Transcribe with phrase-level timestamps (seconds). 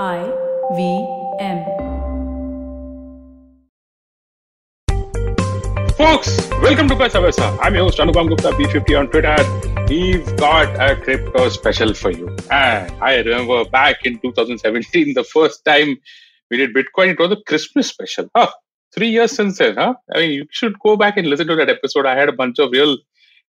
[0.00, 0.24] I
[0.74, 1.06] V
[1.38, 1.64] M.
[5.98, 7.58] Folks, welcome to Paisa Vaisa.
[7.60, 9.36] I'm your host Anupam Gupta, B50 on Twitter.
[9.88, 12.34] We've got a crypto special for you.
[12.50, 15.98] And I remember back in 2017, the first time
[16.50, 18.30] we did Bitcoin, it was a Christmas special.
[18.34, 18.50] Huh?
[18.94, 19.92] Three years since then, huh?
[20.14, 22.06] I mean, you should go back and listen to that episode.
[22.06, 22.96] I had a bunch of real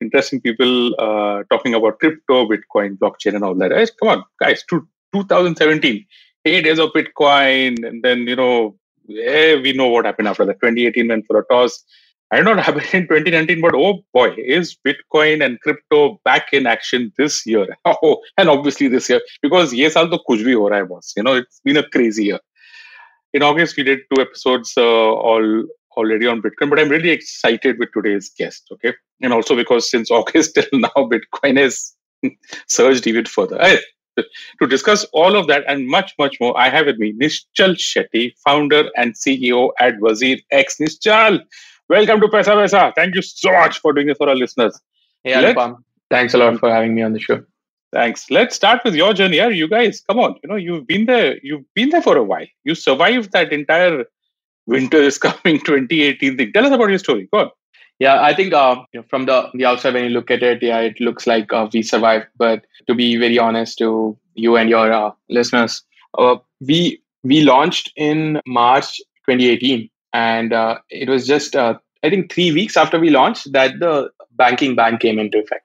[0.01, 3.73] interesting people uh, talking about crypto, Bitcoin, blockchain, and all that.
[3.73, 6.07] Guys, come on, guys, to 2017,
[6.46, 8.76] eight days of Bitcoin, and then you know,
[9.09, 10.59] eh, we know what happened after that.
[10.62, 11.84] 2018 went for a toss.
[12.32, 16.54] I don't know what happened in 2019, but oh boy, is Bitcoin and crypto back
[16.54, 17.68] in action this year?
[17.86, 21.14] Oh, and obviously this year because ये साल तो कुछ भी हो रहा है boss.
[21.16, 22.40] You know, it's been a crazy year.
[23.34, 25.66] In August, we did two episodes uh, all
[25.98, 28.68] already on Bitcoin, but I'm really excited with today's guest.
[28.72, 31.95] Okay, and also because since August till now, Bitcoin has
[32.70, 33.59] surged even further.
[33.59, 33.80] Hey,
[34.60, 38.33] to discuss all of that and much, much more, I have with me Nischal Shetty,
[38.45, 40.77] founder and CEO at Wazir X.
[40.78, 41.41] Nischal,
[41.89, 42.92] welcome to Paisa Vaisa.
[42.95, 44.80] Thank you so much for doing this for our listeners.
[45.25, 45.77] Hey, Let's- Anupam.
[46.11, 47.42] Thanks a lot for having me on the show.
[47.92, 48.30] Thanks.
[48.30, 49.36] Let's start with your journey.
[49.36, 50.36] Yeah, you guys, come on.
[50.42, 51.39] You know, you've been there.
[51.42, 52.47] You've been there for a while.
[52.64, 54.05] You survived that entire
[54.67, 56.52] winter is coming 2018 thing.
[56.52, 57.28] Tell us about your story.
[57.33, 57.50] Go on.
[58.01, 60.62] Yeah, I think uh, you know, from the the outside when you look at it,
[60.62, 62.27] yeah, it looks like uh, we survived.
[62.39, 65.84] But to be very honest to you and your uh, listeners,
[66.19, 72.33] uh, we we launched in March 2018, and uh, it was just uh, I think
[72.33, 75.64] three weeks after we launched that the banking ban came into effect.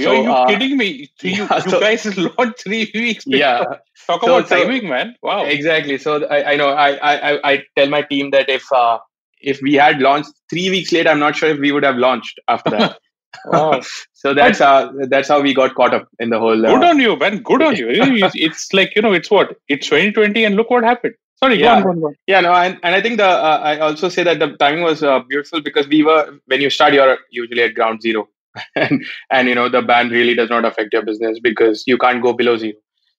[0.00, 1.08] Are you kidding me?
[1.20, 2.04] Three, you, yeah, you so- guys
[2.38, 3.24] launched three weeks.
[3.24, 3.38] before.
[3.38, 3.64] Yeah,
[4.06, 5.14] Talk So- about so- timing, man.
[5.22, 5.44] Wow.
[5.44, 5.98] Exactly.
[5.98, 8.98] So I, I know I, I I- I tell my team that if uh,
[9.40, 12.38] if we had launched three weeks later, I'm not sure if we would have launched
[12.48, 12.98] after that.
[13.46, 13.80] Wow.
[14.12, 16.66] so that's uh, that's how we got caught up in the whole.
[16.66, 17.42] Uh, Good on you, man.
[17.42, 17.88] Good on you.
[17.90, 19.56] It's- it's like, you know, it's what?
[19.68, 21.14] It's 2020 and look what happened.
[21.36, 21.76] Sorry, go Yeah.
[21.76, 22.14] on, go on, go on.
[22.26, 25.02] yeah, no, and, and I think the uh, I also say that the timing was
[25.04, 28.28] uh, beautiful because we were when you start, you're usually at ground zero,
[28.74, 32.22] and and you know the ban really does not affect your business because you can't
[32.22, 32.74] go below zero.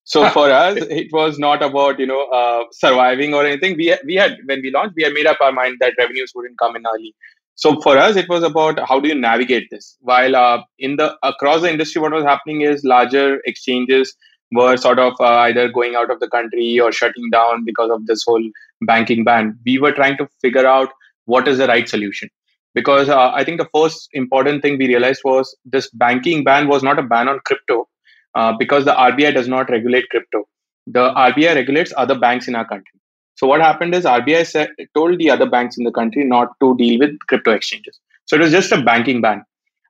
[0.09, 3.77] So for us, it was not about you know uh, surviving or anything.
[3.77, 6.57] We we had when we launched, we had made up our mind that revenues wouldn't
[6.57, 7.13] come in early.
[7.55, 9.97] So for us, it was about how do you navigate this.
[9.99, 14.15] While uh, in the across the industry, what was happening is larger exchanges
[14.51, 18.07] were sort of uh, either going out of the country or shutting down because of
[18.07, 18.49] this whole
[18.81, 19.59] banking ban.
[19.65, 20.89] We were trying to figure out
[21.25, 22.29] what is the right solution.
[22.73, 26.81] Because uh, I think the first important thing we realized was this banking ban was
[26.81, 27.87] not a ban on crypto,
[28.35, 30.47] uh, because the RBI does not regulate crypto.
[30.87, 32.99] The RBI regulates other banks in our country.
[33.35, 36.75] So what happened is RBI said, told the other banks in the country not to
[36.77, 37.99] deal with crypto exchanges.
[38.25, 39.43] So it was just a banking ban,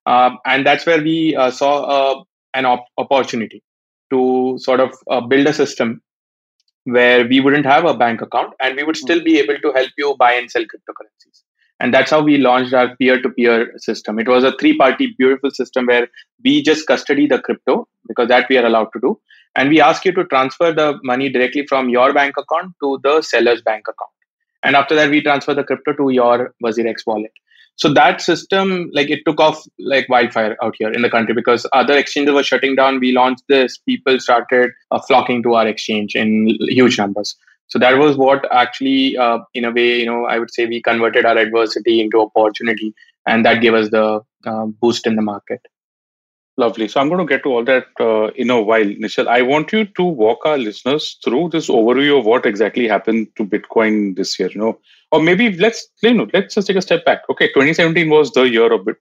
[0.05, 2.23] um, and that's where we uh, saw uh,
[2.53, 3.63] an op- opportunity
[4.11, 6.01] to sort of uh, build a system
[6.83, 9.91] where we wouldn't have a bank account and we would still be able to help
[9.97, 11.43] you buy and sell cryptocurrencies.
[11.79, 14.19] And that's how we launched our peer-to-peer system.
[14.19, 16.09] It was a three-party beautiful system where
[16.43, 19.19] we just custody the crypto because that we are allowed to do,
[19.55, 23.21] and we ask you to transfer the money directly from your bank account to the
[23.21, 24.11] seller's bank account.
[24.61, 27.31] And after that, we transfer the crypto to your WazirX wallet.
[27.77, 31.65] So that system, like it took off like wildfire out here in the country because
[31.71, 32.99] other exchanges were shutting down.
[32.99, 37.37] We launched this, people started uh, flocking to our exchange in huge numbers.
[37.69, 40.81] So that was what actually, uh, in a way, you know, I would say we
[40.81, 42.93] converted our adversity into opportunity,
[43.27, 45.61] and that gave us the uh, boost in the market.
[46.59, 46.89] Lovely.
[46.89, 49.27] So I'm going to get to all that uh, in a while, Nischal.
[49.27, 53.45] I want you to walk our listeners through this overview of what exactly happened to
[53.45, 54.49] Bitcoin this year.
[54.53, 54.79] You know,
[55.13, 57.21] or maybe let's you know let's just take a step back.
[57.29, 58.97] Okay, 2017 was the year of Bit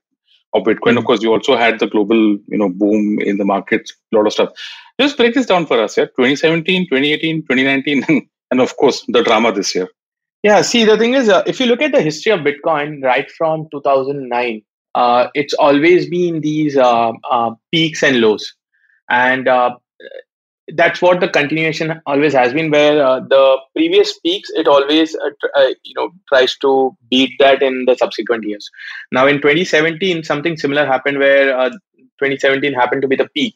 [0.53, 0.97] of Bitcoin.
[0.97, 4.27] Of course, you also had the global you know boom in the markets, a lot
[4.27, 4.51] of stuff.
[4.97, 5.97] Just break this down for us.
[5.97, 9.87] Yeah, 2017, 2018, 2019, and of course the drama this year.
[10.41, 13.29] Yeah, see, the thing is, uh, if you look at the history of Bitcoin right
[13.31, 14.61] from 2009,
[14.95, 18.55] uh, it's always been these uh, uh, peaks and lows.
[19.09, 19.75] And uh,
[20.75, 25.73] that's what the continuation always has been, where uh, the previous peaks, it always, tr-
[25.83, 28.69] you know, tries to beat that in the subsequent years.
[29.11, 31.69] Now, in 2017, something similar happened where uh,
[32.19, 33.55] 2017 happened to be the peak.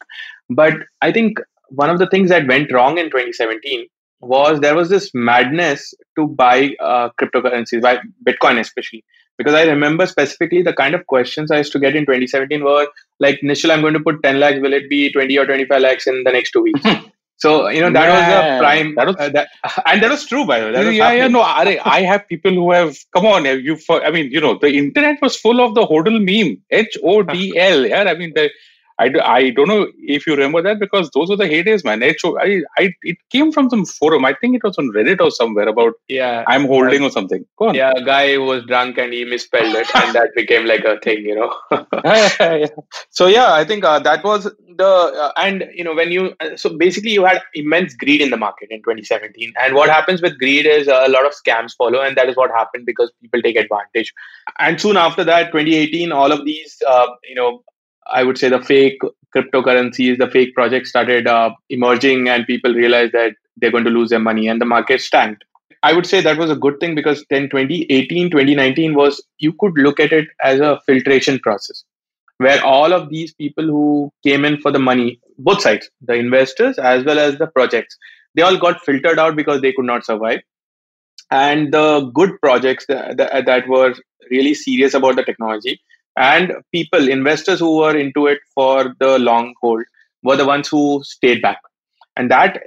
[0.50, 1.38] But I think
[1.68, 3.86] one of the things that went wrong in 2017
[4.26, 9.04] was there was this madness to buy uh, cryptocurrencies, buy Bitcoin especially.
[9.36, 12.86] Because I remember specifically the kind of questions I used to get in 2017 were
[13.18, 14.60] like, Nischal, I'm going to put 10 lakhs.
[14.60, 16.80] Will it be 20 or 25 lakhs in the next two weeks?
[17.38, 18.94] so, you know, that was Yeah, the prime.
[18.94, 19.48] that was- uh, that,
[19.86, 20.72] and that was true, by the way.
[20.72, 23.44] That yeah, yeah, no, I, I have people who have come on.
[23.44, 26.96] You, for, I mean, you know, the internet was full of the hodl meme, H
[27.02, 27.86] O D L.
[27.86, 28.50] Yeah, I mean, the,
[28.98, 32.02] I, I don't know if you remember that because those were the heydays, man.
[32.02, 34.24] It, I, I, it came from some forum.
[34.24, 37.44] I think it was on Reddit or somewhere about yeah, I'm holding or something.
[37.58, 37.74] Go on.
[37.74, 41.24] Yeah, a guy was drunk and he misspelled it, and that became like a thing,
[41.24, 41.54] you know.
[42.04, 42.66] yeah.
[43.10, 44.44] So yeah, I think uh, that was
[44.76, 48.30] the uh, and you know when you uh, so basically you had immense greed in
[48.30, 51.74] the market in 2017, and what happens with greed is uh, a lot of scams
[51.76, 54.12] follow, and that is what happened because people take advantage.
[54.58, 57.62] And soon after that, 2018, all of these uh, you know
[58.10, 59.00] I would say the fake
[59.34, 64.10] cryptocurrencies, the fake projects started uh, emerging, and people realized that they're going to lose
[64.10, 65.44] their money, and the market tanked.
[65.82, 69.74] I would say that was a good thing because then 2018, 2019 was you could
[69.76, 71.84] look at it as a filtration process
[72.38, 76.78] where all of these people who came in for the money, both sides, the investors
[76.78, 77.96] as well as the projects,
[78.34, 80.40] they all got filtered out because they could not survive.
[81.30, 83.94] And the good projects that, that, that were
[84.30, 85.80] really serious about the technology,
[86.16, 89.82] and people investors who were into it for the long hold
[90.22, 91.58] were the ones who stayed back.
[92.16, 92.60] And that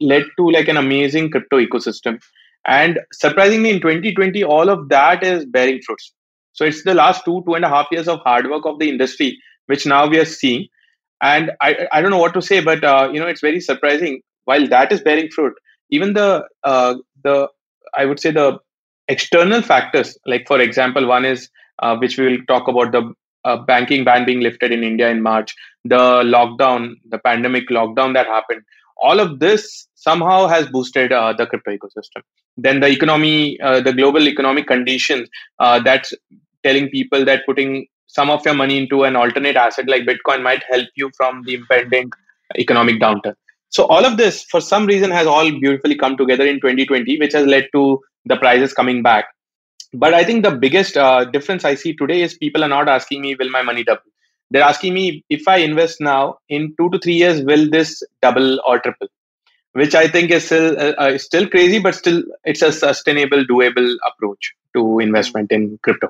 [0.00, 2.20] led to like an amazing crypto ecosystem.
[2.66, 6.12] And surprisingly in 2020 all of that is bearing fruits.
[6.52, 8.88] So it's the last two two and a half years of hard work of the
[8.88, 10.68] industry which now we are seeing.
[11.22, 14.22] And i i don't know what to say but uh, you know it's very surprising.
[14.44, 15.54] While that is bearing fruit
[15.90, 16.94] even the uh,
[17.24, 17.48] the
[17.94, 18.58] i would say the
[19.08, 21.48] external factors like for example one is
[21.78, 23.12] uh, which we will talk about the
[23.44, 25.54] uh, banking ban being lifted in India in March,
[25.84, 28.62] the lockdown, the pandemic lockdown that happened.
[28.98, 32.22] All of this somehow has boosted uh, the crypto ecosystem.
[32.56, 35.28] Then the economy, uh, the global economic conditions,
[35.58, 36.12] uh, that's
[36.62, 40.62] telling people that putting some of your money into an alternate asset like Bitcoin might
[40.70, 42.10] help you from the impending
[42.58, 43.34] economic downturn.
[43.70, 47.32] So all of this, for some reason, has all beautifully come together in 2020, which
[47.32, 49.24] has led to the prices coming back
[49.92, 53.20] but I think the biggest uh, difference I see today is people are not asking
[53.20, 54.02] me, will my money double?
[54.50, 58.60] They're asking me, if I invest now, in two to three years, will this double
[58.66, 59.08] or triple?
[59.72, 63.94] Which I think is still uh, uh still crazy, but still it's a sustainable, doable
[64.06, 66.08] approach to investment in crypto.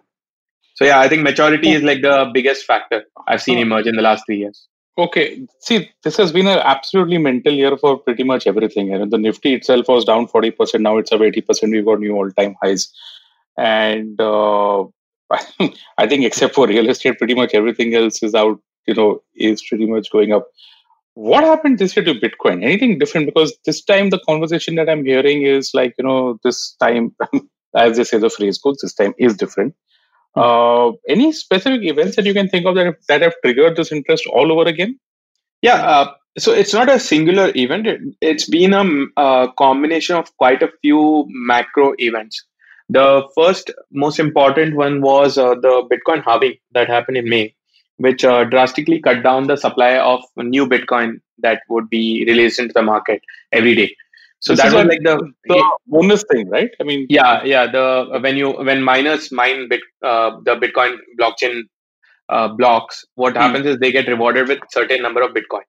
[0.75, 4.02] So yeah, I think maturity is like the biggest factor I've seen emerge in the
[4.02, 4.67] last three years.
[4.99, 8.93] Okay, see, this has been an absolutely mental year for pretty much everything.
[8.93, 10.82] And the Nifty itself was down forty percent.
[10.82, 11.70] Now it's up eighty percent.
[11.70, 12.93] We've got new all-time highs
[13.57, 14.85] and uh,
[15.99, 18.59] I think except for real estate, pretty much everything else is out.
[18.87, 20.47] You know, is pretty much going up.
[21.15, 22.65] What happened this year to Bitcoin?
[22.65, 23.27] Anything different?
[23.27, 27.15] Because this time the conversation that I'm hearing is like, you know, this time,
[27.77, 29.75] as they say the phrase goes, this time is different.
[30.35, 30.41] Hmm.
[30.41, 33.93] Uh, any specific events that you can think of that have, that have triggered this
[33.93, 34.99] interest all over again?
[35.61, 37.87] Yeah, uh, so it's not a singular event.
[37.87, 38.85] It, has been a,
[39.21, 42.45] a, combination of quite a few macro events.
[42.93, 47.55] The first most important one was uh, the Bitcoin halving that happened in May,
[47.97, 52.75] which uh, drastically cut down the supply of new Bitcoin that would be released into
[52.75, 53.23] the market
[53.53, 53.94] every day.
[54.41, 56.71] So this that was like the, the bonus thing, right?
[56.81, 57.71] I mean, yeah, yeah.
[57.71, 61.62] The when you when miners mine bit uh, the Bitcoin blockchain
[62.29, 63.41] uh, blocks, what hmm.
[63.41, 65.62] happens is they get rewarded with certain number of Bitcoin,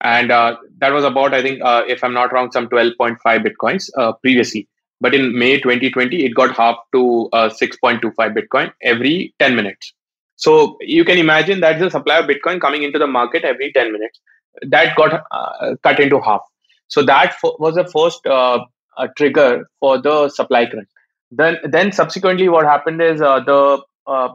[0.00, 3.90] and uh, that was about I think uh, if I'm not wrong, some 12.5 Bitcoins
[3.98, 4.66] uh, previously.
[5.04, 9.92] But in May 2020, it got half to uh, 6.25 Bitcoin every 10 minutes.
[10.36, 13.92] So you can imagine that the supply of Bitcoin coming into the market every 10
[13.92, 14.18] minutes.
[14.62, 16.40] That got uh, cut into half.
[16.88, 18.60] So that was the first uh,
[19.18, 20.88] trigger for the supply crunch.
[21.30, 24.28] Then, then subsequently, what happened is uh, the uh,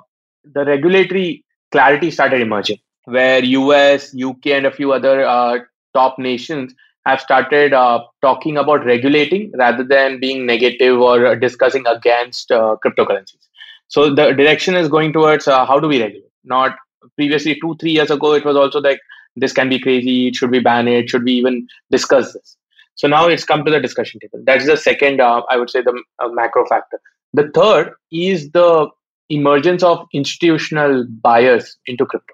[0.43, 5.59] the regulatory clarity started emerging, where US, UK, and a few other uh,
[5.95, 6.75] top nations
[7.09, 13.47] have started uh, talking about regulating rather than being negative or discussing against uh, cryptocurrencies.
[13.87, 16.31] So the direction is going towards uh, how do we regulate?
[16.43, 16.75] Not
[17.15, 18.99] previously, two, three years ago, it was also like
[19.35, 22.57] this can be crazy, it should be banned, it should we even discuss this?
[22.95, 24.43] So now it's come to the discussion table.
[24.45, 26.99] That's the second, uh, I would say, the uh, macro factor.
[27.33, 28.89] The third is the
[29.29, 32.33] emergence of institutional buyers into crypto.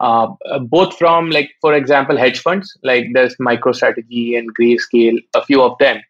[0.00, 0.28] Uh,
[0.60, 5.76] both from like for example hedge funds like there's MicroStrategy and Grayscale, a few of
[5.78, 6.00] them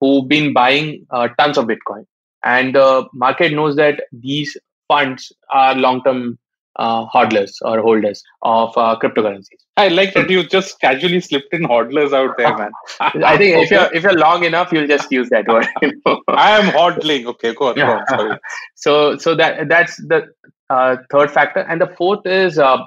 [0.00, 2.06] who've been buying uh, tons of Bitcoin,
[2.44, 6.38] and the market knows that these funds are long-term
[6.76, 9.60] uh, hodlers or holders of uh, cryptocurrencies.
[9.76, 12.70] I like that you just casually slipped in hodlers out there, man.
[13.00, 13.62] I think okay.
[13.62, 15.66] if you're if you're long enough, you'll just use that word.
[16.28, 17.26] I am hodling.
[17.26, 17.74] Okay, go on.
[17.76, 18.38] Go on sorry.
[18.74, 20.28] so so that that's the
[20.68, 22.86] uh, third factor, and the fourth is uh, uh,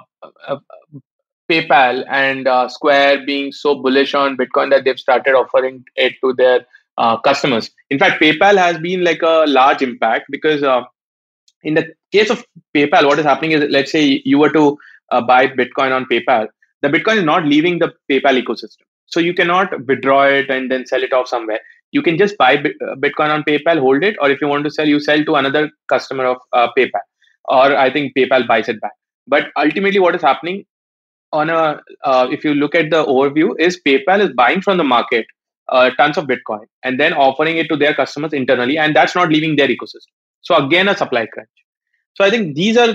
[1.50, 6.32] PayPal and uh, Square being so bullish on Bitcoin that they've started offering it to
[6.32, 6.66] their
[6.96, 7.70] uh, customers.
[7.90, 10.82] In fact, PayPal has been like a large impact because uh,
[11.62, 14.78] in the case of PayPal, what is happening is let's say you were to
[15.10, 16.48] uh, buy Bitcoin on PayPal,
[16.82, 18.84] the Bitcoin is not leaving the PayPal ecosystem.
[19.06, 21.60] So you cannot withdraw it and then sell it off somewhere.
[21.92, 24.70] You can just buy uh, Bitcoin on PayPal, hold it, or if you want to
[24.70, 27.04] sell, you sell to another customer of uh, PayPal,
[27.44, 28.92] or I think PayPal buys it back.
[29.26, 30.64] But ultimately, what is happening
[31.32, 34.84] on a uh, if you look at the overview is PayPal is buying from the
[34.84, 35.26] market
[35.68, 39.30] uh, tons of Bitcoin and then offering it to their customers internally, and that's not
[39.30, 40.12] leaving their ecosystem.
[40.42, 41.48] So again, a supply crunch.
[42.14, 42.94] So I think these are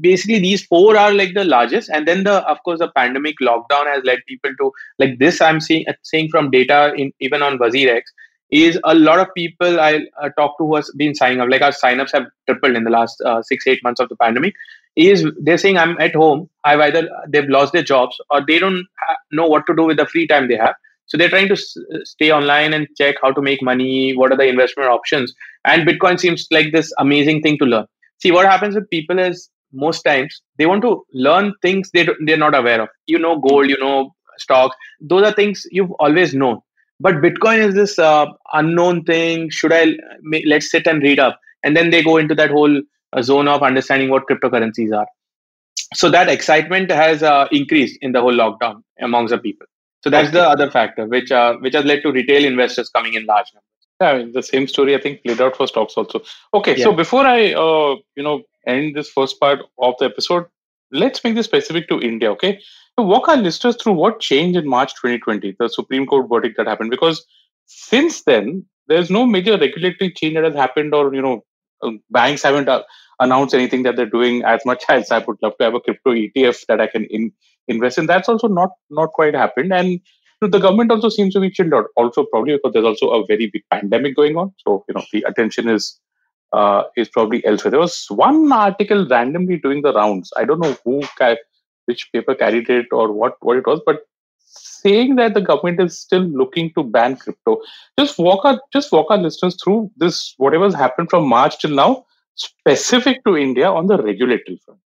[0.00, 3.86] basically these four are like the largest, and then the of course the pandemic lockdown
[3.86, 5.40] has led people to like this.
[5.40, 8.02] I'm seeing seeing from data in even on WazirX
[8.50, 11.48] is a lot of people I uh, talk to who has been signing up.
[11.50, 14.54] Like our signups have tripled in the last uh, six eight months of the pandemic.
[14.96, 16.48] Is they're saying I'm at home.
[16.64, 18.84] I've either they've lost their jobs or they don't
[19.32, 20.74] know what to do with the free time they have.
[21.06, 24.14] So they're trying to s- stay online and check how to make money.
[24.16, 25.32] What are the investment options?
[25.64, 27.86] And Bitcoin seems like this amazing thing to learn.
[28.18, 32.36] See what happens with people is most times they want to learn things they they're
[32.36, 32.88] not aware of.
[33.06, 33.68] You know, gold.
[33.70, 34.76] You know, stocks.
[35.00, 36.60] Those are things you've always known
[37.00, 39.86] but bitcoin is this uh, unknown thing should i
[40.46, 42.80] let's sit and read up and then they go into that whole
[43.12, 45.06] uh, zone of understanding what cryptocurrencies are
[45.94, 49.66] so that excitement has uh, increased in the whole lockdown amongst the people
[50.02, 50.38] so that's okay.
[50.38, 53.68] the other factor which uh, which has led to retail investors coming in large numbers
[54.00, 56.20] yeah, I mean, the same story I think played out for stocks also.
[56.54, 56.84] Okay, yeah.
[56.84, 60.44] so before I uh, you know end this first part of the episode,
[60.92, 62.30] let's make this specific to India.
[62.32, 62.60] Okay,
[62.98, 66.66] so walk our listeners through what changed in March 2020, the Supreme Court verdict that
[66.66, 67.26] happened, because
[67.66, 71.44] since then there's no major regulatory change that has happened, or you know,
[72.10, 72.82] banks haven't uh,
[73.20, 76.12] announced anything that they're doing as much as I would love to have a crypto
[76.12, 77.32] ETF that I can in,
[77.68, 78.06] invest in.
[78.06, 80.00] That's also not not quite happened, and
[80.40, 81.86] the government also seems to be chilled out.
[81.96, 85.24] Also, probably because there's also a very big pandemic going on, so you know the
[85.28, 85.98] attention is
[86.52, 87.70] uh, is probably elsewhere.
[87.70, 90.30] There was one article randomly doing the rounds.
[90.36, 91.02] I don't know who
[91.86, 94.00] which paper carried it or what what it was, but
[94.48, 97.60] saying that the government is still looking to ban crypto.
[97.98, 102.06] Just walk our just walk our listeners through this whatever's happened from March till now,
[102.34, 104.80] specific to India on the regulatory front.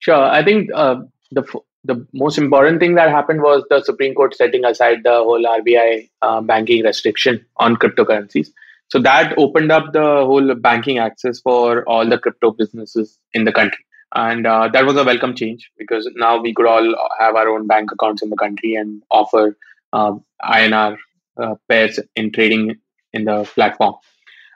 [0.00, 0.96] Sure, I think uh,
[1.32, 1.44] the
[1.84, 6.08] the most important thing that happened was the Supreme Court setting aside the whole RBI
[6.22, 8.48] uh, banking restriction on cryptocurrencies.
[8.88, 13.52] So that opened up the whole banking access for all the crypto businesses in the
[13.52, 17.48] country and uh, that was a welcome change because now we could all have our
[17.48, 19.56] own bank accounts in the country and offer
[19.92, 20.12] uh,
[20.42, 20.96] INR
[21.42, 22.76] uh, pairs in trading
[23.12, 23.94] in the platform.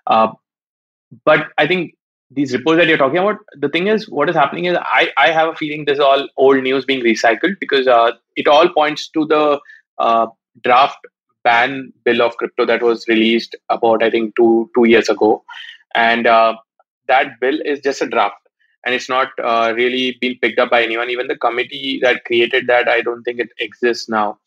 [0.07, 0.29] Uh,
[1.25, 1.95] but I think
[2.31, 5.33] these reports that you're talking about, the thing is, what is happening is I, I
[5.33, 9.09] have a feeling this is all old news being recycled because uh, it all points
[9.11, 9.61] to the
[9.99, 10.27] uh,
[10.65, 10.99] draft
[11.45, 15.45] ban bill of crypto that was released about I think two two years ago,
[15.95, 18.37] and that bill is just a draft
[18.85, 21.11] and it's not uh, really been picked up by anyone.
[21.11, 24.39] Even the committee that created that, I don't think it exists now.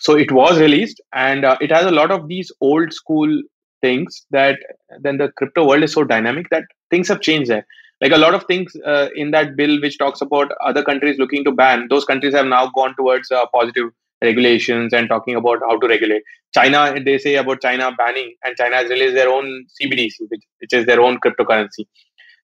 [0.00, 3.42] So it was released, and uh, it has a lot of these old school
[3.80, 4.58] things that
[5.00, 7.66] then the crypto world is so dynamic that things have changed there.
[8.00, 11.44] Like a lot of things uh, in that bill, which talks about other countries looking
[11.44, 13.90] to ban, those countries have now gone towards uh, positive
[14.22, 16.22] regulations and talking about how to regulate.
[16.52, 20.72] China, they say about China banning, and China has released their own CBDC, which, which
[20.72, 21.86] is their own cryptocurrency.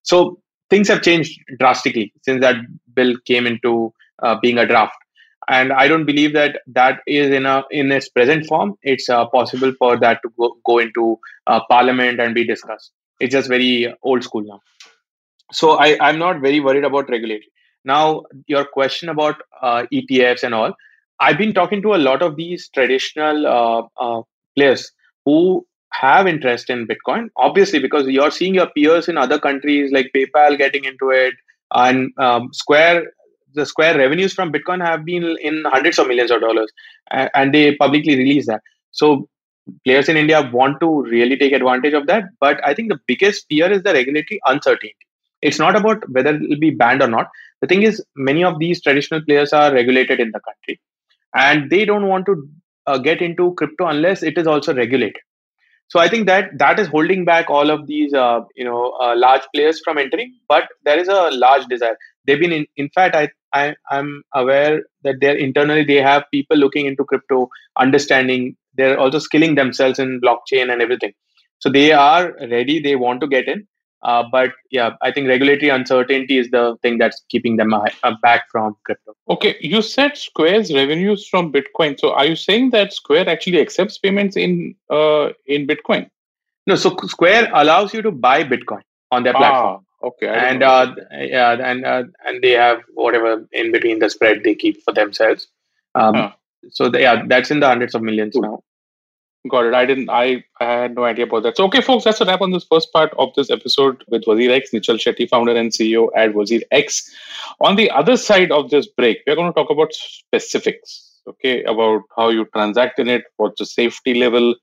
[0.02, 2.56] So things have changed drastically since that
[2.94, 4.96] bill came into uh, being a draft.
[5.48, 8.74] And i don't believe that that is in a in its present form.
[8.82, 12.92] It's uh, possible for that to go, go into uh, parliament and be discussed.
[13.20, 14.60] It's just very old school now.
[15.52, 17.50] So I, i'm not very worried about regulation.
[17.84, 20.72] Now your question about uh, etfs and all
[21.20, 24.22] i've been talking to a lot of these traditional uh, uh,
[24.56, 24.92] players
[25.24, 25.66] who
[26.00, 30.56] have interest in Bitcoin, obviously, because you're seeing your peers in other countries like PayPal
[30.56, 31.34] getting into it,
[31.74, 33.12] and um, Square.
[33.52, 36.70] The Square revenues from Bitcoin have been in hundreds of millions of dollars,
[37.10, 38.60] and, they publicly release that.
[38.92, 39.28] So
[39.84, 42.26] players in India want to really take advantage of that.
[42.38, 44.94] But I think the biggest fear is the regulatory uncertainty.
[45.42, 47.26] It's not about whether it will be banned or not.
[47.60, 50.80] The thing is, many of these traditional players are regulated in the country,
[51.34, 52.48] and they don't want to
[52.86, 55.22] uh, get into crypto unless it is also regulated
[55.90, 59.14] so I think that that is holding back all of these, uh, you know, uh,
[59.16, 60.34] large players from entering.
[60.48, 61.96] But there is a large desire.
[62.26, 66.56] They've been, in, in fact, I, I I'm aware that they're internally they have people
[66.56, 68.56] looking into crypto, understanding.
[68.74, 71.12] They're also skilling themselves in blockchain and everything.
[71.58, 72.80] So they are ready.
[72.80, 73.66] They want to get in.
[74.02, 77.84] Uh, but yeah, I think regulatory uncertainty is the thing that's keeping them uh,
[78.22, 79.14] back from crypto.
[79.28, 82.00] Okay, you said Square's revenues from Bitcoin.
[82.00, 86.08] So are you saying that Square actually accepts payments in uh, in Bitcoin?
[86.66, 89.84] No, so Square allows you to buy Bitcoin on their platform.
[90.02, 94.54] Okay, and uh, yeah, and uh, and they have whatever in between the spread they
[94.54, 95.48] keep for themselves.
[95.94, 96.30] Um, huh.
[96.70, 98.42] So they, yeah, that's in the hundreds of millions cool.
[98.42, 98.62] now.
[99.48, 99.74] Got it.
[99.74, 100.10] I didn't.
[100.10, 101.56] I, I had no idea about that.
[101.56, 104.52] So, okay, folks, that's a wrap on this first part of this episode with Wazir
[104.52, 107.10] X, Nischal Shetty, founder and CEO at Wazir X.
[107.62, 111.06] On the other side of this break, we're going to talk about specifics.
[111.26, 114.54] Okay, about how you transact in it, what's the safety level,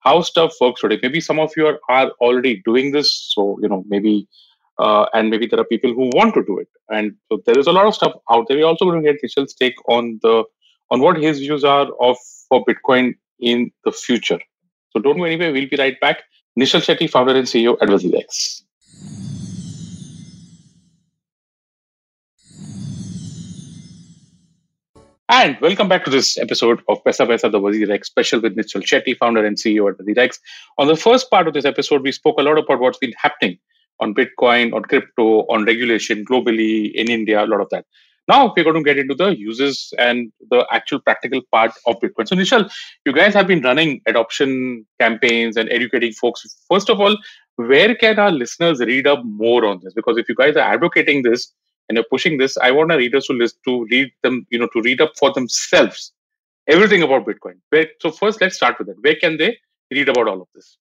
[0.00, 0.98] how stuff works today.
[1.02, 4.26] Maybe some of you are, are already doing this, so you know maybe,
[4.78, 7.66] uh, and maybe there are people who want to do it, and so there is
[7.66, 8.56] a lot of stuff out there.
[8.56, 10.44] We're also going to get Nischal's take on the
[10.90, 12.16] on what his views are of
[12.48, 14.40] for Bitcoin in the future.
[14.90, 15.52] So don't go anywhere.
[15.52, 16.22] We'll be right back.
[16.58, 18.62] Nischal Shetty, founder and CEO at WazirX.
[25.28, 29.16] And welcome back to this episode of Pesa Pesa, the WazirX special with Nischal Shetty,
[29.18, 30.38] founder and CEO at WazirX.
[30.78, 33.58] On the first part of this episode, we spoke a lot about what's been happening
[34.00, 37.84] on Bitcoin, on crypto, on regulation globally, in India, a lot of that.
[38.28, 42.28] Now we're going to get into the uses and the actual practical part of Bitcoin.
[42.28, 42.70] So, Nischal,
[43.04, 46.44] you guys have been running adoption campaigns and educating folks.
[46.68, 47.16] First of all,
[47.56, 49.94] where can our listeners read up more on this?
[49.94, 51.52] Because if you guys are advocating this
[51.88, 54.68] and you're pushing this, I want our readers to list to read them, you know,
[54.72, 56.12] to read up for themselves
[56.66, 57.54] everything about Bitcoin.
[58.00, 58.96] So first, let's start with it.
[59.00, 59.56] Where can they
[59.90, 60.78] read about all of this?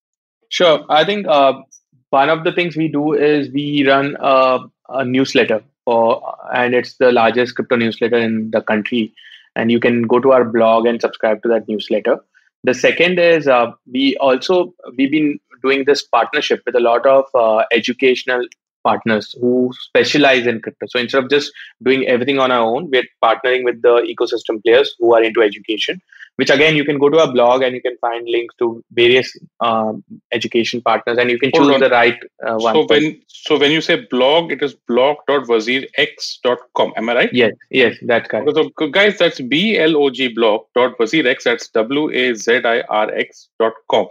[0.50, 0.84] Sure.
[0.90, 1.62] I think uh,
[2.10, 4.60] one of the things we do is we run a,
[4.90, 9.14] a newsletter and it's the largest crypto newsletter in the country.
[9.56, 12.20] And you can go to our blog and subscribe to that newsletter.
[12.64, 17.26] The second is uh, we also we've been doing this partnership with a lot of
[17.34, 18.46] uh, educational
[18.84, 20.86] partners who specialize in crypto.
[20.90, 21.52] So instead of just
[21.84, 26.02] doing everything on our own, we're partnering with the ecosystem players who are into education
[26.38, 29.38] which again you can go to our blog and you can find links to various
[29.60, 32.76] um, education partners and you can choose the right uh, one.
[32.76, 36.94] So when so when you say blog, it is blog.wazirx.com.
[36.98, 37.34] Am I right?
[37.34, 38.52] Yes, yes, that's correct.
[38.56, 41.44] So guys, that's B L O G blog.wazirx.
[41.44, 44.08] That's W A Z I R X dot com.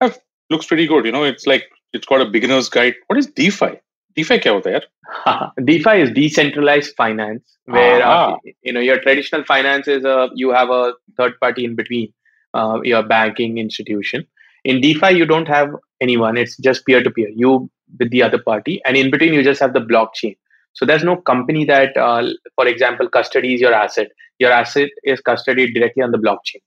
[0.00, 0.18] That
[0.50, 1.06] looks pretty good.
[1.06, 2.94] You know, it's like it's got a beginner's guide.
[3.06, 3.80] What is DeFi?
[4.17, 9.45] DeFi क्या होता है यार DeFi is decentralized finance where uh, you know your traditional
[9.51, 12.07] finance is a you have a third party in between
[12.53, 14.25] uh, your banking institution
[14.65, 17.69] in defi you don't have anyone it's just peer to peer you
[17.99, 20.35] with the other party and in between you just have the blockchain
[20.73, 22.23] so there's no company that uh,
[22.55, 26.61] for example custodies your asset your asset is custodied directly on the blockchain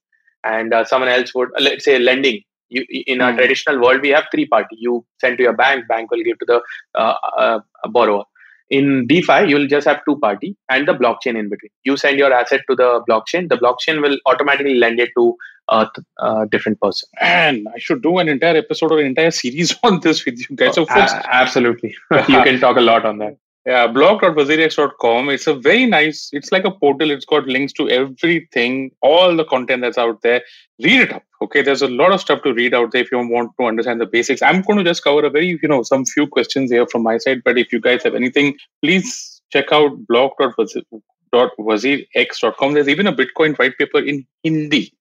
[0.44, 3.37] and uh, someone else would uh, let's say lending you, in our mm.
[3.37, 6.45] traditional world we have three party you send to your bank bank will give to
[6.45, 6.61] the
[6.95, 8.23] uh, uh, borrower
[8.69, 11.71] in DeFi, you'll just have two party and the blockchain in between.
[11.83, 15.37] You send your asset to the blockchain, the blockchain will automatically lend it to
[15.69, 15.87] a,
[16.19, 17.07] a different person.
[17.21, 20.55] And I should do an entire episode or an entire series on this with you
[20.55, 20.75] guys.
[20.75, 23.37] So, folks, absolutely, you can talk a lot on that.
[23.65, 25.29] Yeah, blog.wazirx.com.
[25.29, 27.11] It's a very nice, it's like a portal.
[27.11, 30.41] It's got links to everything, all the content that's out there.
[30.81, 31.23] Read it up.
[31.41, 31.61] Okay.
[31.61, 34.05] There's a lot of stuff to read out there if you want to understand the
[34.05, 34.41] basics.
[34.41, 37.17] I'm going to just cover a very, you know, some few questions here from my
[37.17, 37.43] side.
[37.43, 42.73] But if you guys have anything, please check out blog.wazirx.com.
[42.73, 44.93] There's even a Bitcoin white paper in Hindi.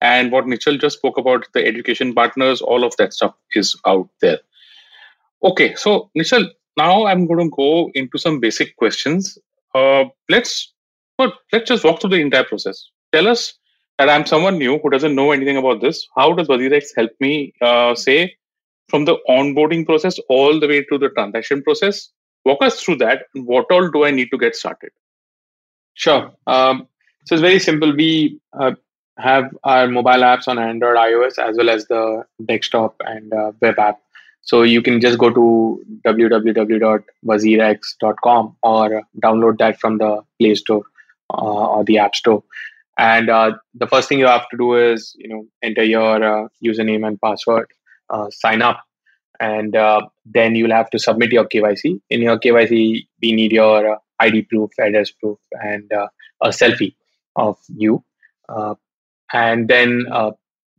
[0.00, 4.08] And what Nischal just spoke about, the education partners, all of that stuff is out
[4.20, 4.38] there.
[5.42, 9.38] Okay, so Nischal, now I'm going to go into some basic questions.
[9.74, 10.72] Uh, let's
[11.16, 12.90] but let's just walk through the entire process.
[13.12, 13.54] Tell us
[13.98, 16.06] that I'm someone new who doesn't know anything about this.
[16.16, 18.36] How does WazirX help me, uh, say,
[18.88, 22.10] from the onboarding process all the way to the transaction process?
[22.44, 23.24] Walk us through that.
[23.34, 24.90] What all do I need to get started?
[25.94, 26.30] Sure.
[26.46, 26.86] Um,
[27.26, 27.94] so it's very simple.
[27.94, 28.72] We uh,
[29.18, 33.76] have our mobile apps on Android, iOS, as well as the desktop and uh, web
[33.78, 33.98] app.
[34.42, 40.84] So you can just go to www.wazirx.com or download that from the Play Store
[41.34, 42.44] uh, or the App Store.
[42.98, 46.48] And uh, the first thing you have to do is, you know, enter your uh,
[46.64, 47.68] username and password,
[48.10, 48.82] uh, sign up,
[49.38, 52.00] and uh, then you'll have to submit your KYC.
[52.10, 56.94] In your KYC, we need your uh, ID proof, address proof, and a selfie
[57.36, 58.02] of you.
[59.32, 60.06] and then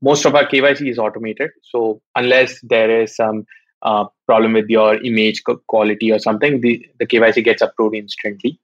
[0.02, 1.52] most of our KYC is automated.
[1.62, 3.46] So unless there is some
[3.82, 8.60] uh, problem with your image quality or something, the, the KYC gets approved instantly.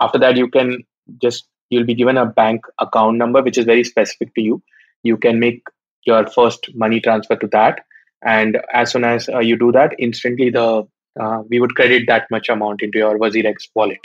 [0.00, 0.84] After that, you can
[1.20, 4.62] just you'll be given a bank account number which is very specific to you.
[5.02, 5.62] You can make
[6.04, 7.80] your first money transfer to that,
[8.22, 10.86] and as soon as uh, you do that, instantly the
[11.20, 14.00] uh, we would credit that much amount into your WazirX wallet.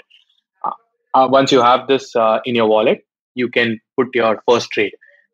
[0.64, 0.72] Uh,
[1.14, 4.94] uh, once you have this uh, in your wallet, you can put your first trade.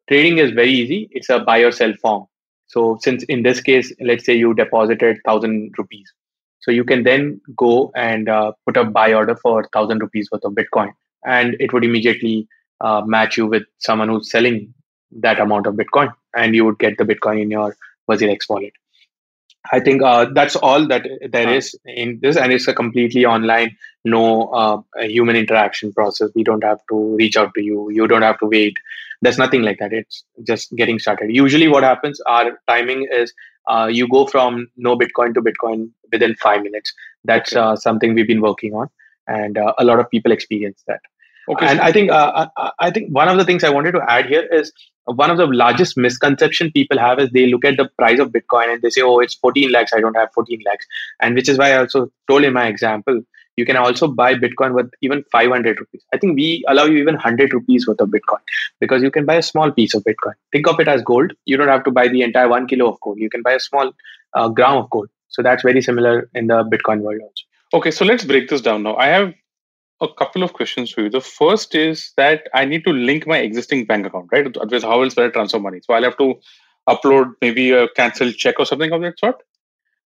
[0.10, 1.08] Trading is very easy.
[1.12, 2.26] It's a buy or sell form
[2.68, 6.12] so since in this case, let's say you deposited thousand rupees,
[6.60, 10.44] So you can then go and uh, put a buy order for thousand rupees worth
[10.44, 10.92] of Bitcoin,
[11.28, 12.48] and it would immediately
[12.82, 14.74] uh, match you with someone who's selling
[15.12, 17.76] that amount of Bitcoin, and you would get the Bitcoin in your
[18.10, 18.74] WazirX wallet.
[19.72, 23.76] I think uh, that's all that there is in this, and it's a completely online,
[24.06, 26.30] no uh, human interaction process.
[26.36, 27.90] We don't have to reach out to you.
[27.92, 28.78] You don't have to wait.
[29.22, 29.92] There's nothing like that.
[29.92, 31.36] It's just getting started.
[31.36, 33.34] Usually, what happens, our timing is
[33.68, 36.94] uh, you go from no Bitcoin to Bitcoin within five minutes.
[37.26, 37.60] That's okay.
[37.60, 38.90] Uh, something we've been working on,
[39.28, 41.02] and uh, a lot of people experience that.
[41.50, 41.66] Okay.
[41.66, 44.26] And I think uh, I, I think one of the things I wanted to add
[44.26, 44.72] here is
[45.06, 48.74] one of the largest misconception people have is they look at the price of Bitcoin
[48.74, 49.94] and they say, "Oh, it's 14 lakhs.
[49.94, 50.86] I don't have 14 lakhs,"
[51.22, 53.22] and which is why I also told in my example,
[53.56, 56.04] you can also buy Bitcoin with even 500 rupees.
[56.14, 58.40] I think we allow you even 100 rupees worth of Bitcoin
[58.80, 60.34] because you can buy a small piece of Bitcoin.
[60.52, 61.32] Think of it as gold.
[61.46, 63.18] You don't have to buy the entire one kilo of gold.
[63.18, 63.92] You can buy a small
[64.34, 65.10] uh, gram of gold.
[65.30, 67.44] So that's very similar in the Bitcoin world also.
[67.74, 68.96] Okay, so let's break this down now.
[68.96, 69.34] I have
[70.02, 71.10] a couple of questions for you.
[71.10, 74.46] The first is that I need to link my existing bank account, right?
[74.58, 75.80] Otherwise, how else will I transfer money?
[75.84, 76.36] So I'll have to
[76.88, 79.42] upload maybe a cancelled check or something of that sort.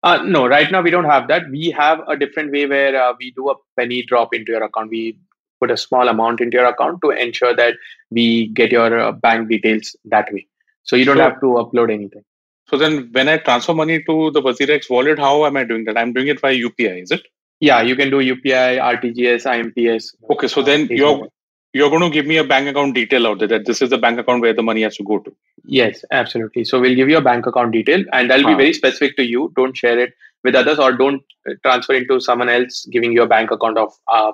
[0.03, 1.49] Uh, no, right now we don't have that.
[1.51, 4.89] We have a different way where uh, we do a penny drop into your account.
[4.89, 5.19] We
[5.59, 7.75] put a small amount into your account to ensure that
[8.09, 10.47] we get your uh, bank details that way.
[10.83, 12.23] So you don't so, have to upload anything.
[12.67, 15.97] So then, when I transfer money to the WazirX wallet, how am I doing that?
[15.97, 17.21] I'm doing it via UPI, is it?
[17.61, 20.15] Yeah, you can do UPI, RTGS, IMPS.
[20.31, 21.27] Okay, so then you're
[21.73, 23.97] you're going to give me a bank account detail out there that this is the
[23.97, 25.33] bank account where the money has to go to.
[25.63, 26.65] Yes, absolutely.
[26.65, 29.53] So we'll give you a bank account detail, and that'll be very specific to you.
[29.55, 31.21] Don't share it with others, or don't
[31.63, 34.33] transfer into someone else giving you a bank account of uh.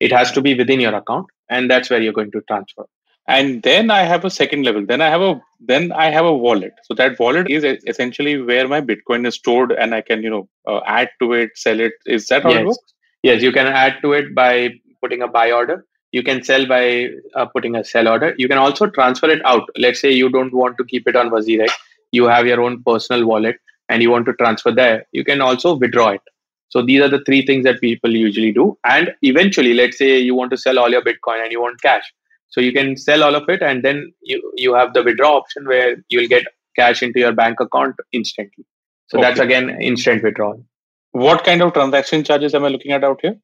[0.00, 2.86] It has to be within your account, and that's where you're going to transfer
[3.28, 4.84] and then i have a second level.
[4.84, 6.72] Then i have a then i have a wallet.
[6.84, 10.48] So that wallet is essentially where my bitcoin is stored and i can you know
[10.66, 11.92] uh, add to it sell it.
[12.06, 12.60] Is that how yes.
[12.60, 12.94] it works?
[13.22, 15.86] Yes you can add to it by putting a buy order.
[16.12, 18.34] You can sell by uh, putting a sell order.
[18.36, 19.68] You can also transfer it out.
[19.78, 21.70] Let's say you don't want to keep it on WazirX
[22.12, 23.56] you have your own personal wallet
[23.88, 25.06] and you want to transfer there.
[25.12, 26.20] You can also withdraw it.
[26.68, 28.78] So these are the three things that people usually do.
[28.84, 32.04] And eventually let's say you want to sell all your bitcoin and you want cash
[32.52, 35.66] so you can sell all of it, and then you you have the withdraw option
[35.66, 36.44] where you'll get
[36.76, 38.64] cash into your bank account instantly.
[39.06, 39.28] So okay.
[39.28, 40.64] that's again instant withdrawal.
[41.12, 43.36] What kind of transaction charges am I looking at out here?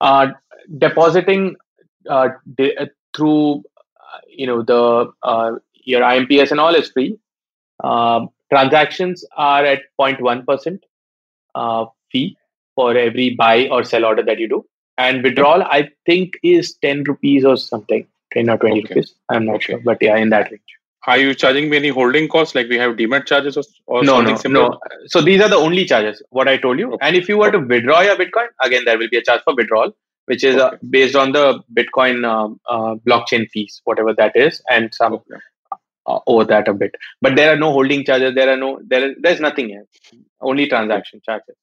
[0.00, 0.28] Uh,
[0.78, 1.56] depositing
[2.08, 2.86] uh, de- uh,
[3.16, 3.64] through
[4.00, 7.18] uh, you know the uh, your IMPS and all is free.
[7.82, 10.84] Um, transactions are at 0.1 percent
[11.56, 12.36] uh, fee
[12.76, 14.64] for every buy or sell order that you do,
[14.96, 18.06] and withdrawal I think is 10 rupees or something.
[18.34, 18.94] 10 or 20 okay.
[18.94, 19.14] rupees.
[19.28, 19.64] I'm not okay.
[19.64, 20.62] sure, but yeah, in that range.
[21.06, 22.54] Are you charging me any holding costs?
[22.54, 24.70] Like we have demat charges or, or no, no, similar?
[24.70, 24.78] no.
[25.06, 26.22] So these are the only charges.
[26.30, 26.94] What I told you.
[26.94, 27.06] Okay.
[27.06, 29.54] And if you were to withdraw your Bitcoin, again there will be a charge for
[29.54, 29.92] withdrawal,
[30.26, 34.94] which is uh, based on the Bitcoin um, uh, blockchain fees, whatever that is, and
[34.94, 35.20] some
[36.06, 36.94] uh, over that a bit.
[37.20, 38.34] But there are no holding charges.
[38.34, 39.10] There are no there.
[39.10, 39.84] Is, there's nothing here.
[40.40, 41.56] Only transaction charges.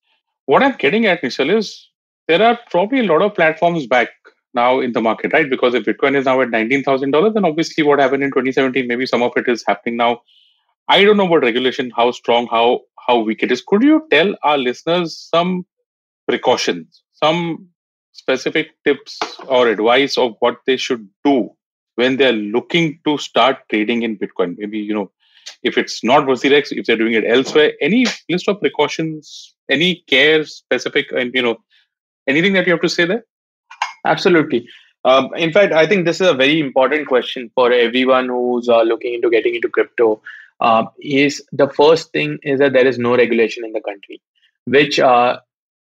[0.46, 1.90] What I'm getting at, Nischal, is
[2.28, 4.10] there are probably a lot of platforms back
[4.54, 5.50] now in the market, right?
[5.50, 9.22] Because if Bitcoin is now at $19,000, then obviously what happened in 2017, maybe some
[9.22, 10.22] of it is happening now.
[10.88, 13.64] I don't know about regulation, how strong, how how weak it is.
[13.66, 15.66] Could you tell our listeners some
[16.28, 17.68] precautions, some
[18.14, 21.50] specific tips or advice of what they should do
[21.96, 24.56] when they're looking to start trading in Bitcoin?
[24.58, 25.12] Maybe, you know,
[25.64, 30.44] if it's not WazirX, if they're doing it elsewhere, any list of precautions, any care
[30.46, 31.58] specific, and you know,
[32.28, 33.26] anything that you have to say there?
[34.06, 34.68] Absolutely.
[35.04, 38.82] Um, in fact, I think this is a very important question for everyone who's uh,
[38.84, 40.22] looking into getting into crypto.
[40.60, 44.22] Uh, is the first thing is that there is no regulation in the country,
[44.66, 45.40] which uh,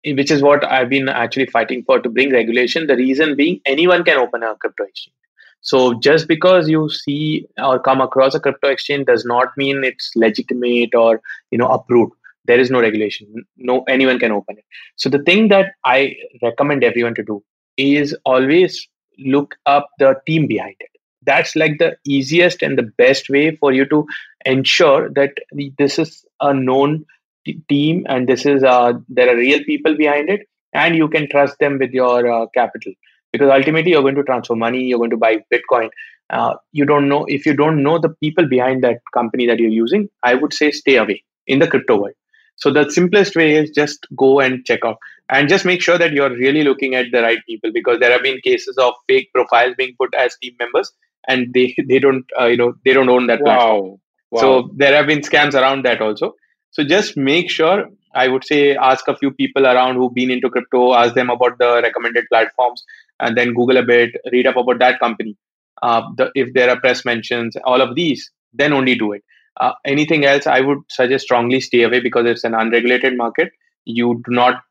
[0.06, 2.88] which is what I've been actually fighting for to bring regulation.
[2.88, 5.16] The reason being, anyone can open a crypto exchange.
[5.60, 10.12] So just because you see or come across a crypto exchange does not mean it's
[10.16, 11.22] legitimate or
[11.52, 12.14] you know approved.
[12.46, 13.28] There is no regulation.
[13.58, 14.66] No anyone can open it.
[14.96, 17.44] So the thing that I recommend everyone to do
[17.78, 18.88] is always
[19.20, 20.90] look up the team behind it.
[21.26, 24.06] That's like the easiest and the best way for you to
[24.46, 25.32] ensure that
[25.78, 27.06] this is a known
[27.46, 30.42] t- team and this is uh, there are real people behind it
[30.74, 32.94] and you can trust them with your uh, capital.
[33.32, 35.90] Because ultimately you're going to transfer money you're going to buy bitcoin.
[36.30, 39.70] Uh, you don't know if you don't know the people behind that company that you're
[39.70, 42.16] using i would say stay away in the crypto world
[42.62, 44.98] so the simplest way is just go and check out
[45.30, 48.24] and just make sure that you're really looking at the right people because there have
[48.24, 50.92] been cases of fake profiles being put as team members
[51.28, 54.00] and they they don't uh, you know they don't own that wow.
[54.32, 54.42] wow.
[54.42, 56.34] so there have been scams around that also
[56.72, 60.50] so just make sure I would say ask a few people around who've been into
[60.50, 62.84] crypto, ask them about the recommended platforms,
[63.20, 65.38] and then Google a bit, read up about that company.
[65.82, 69.24] Uh, the, if there are press mentions, all of these, then only do it.
[69.60, 73.52] Uh, anything else, I would suggest strongly stay away because it's an unregulated market.
[73.86, 74.62] You do not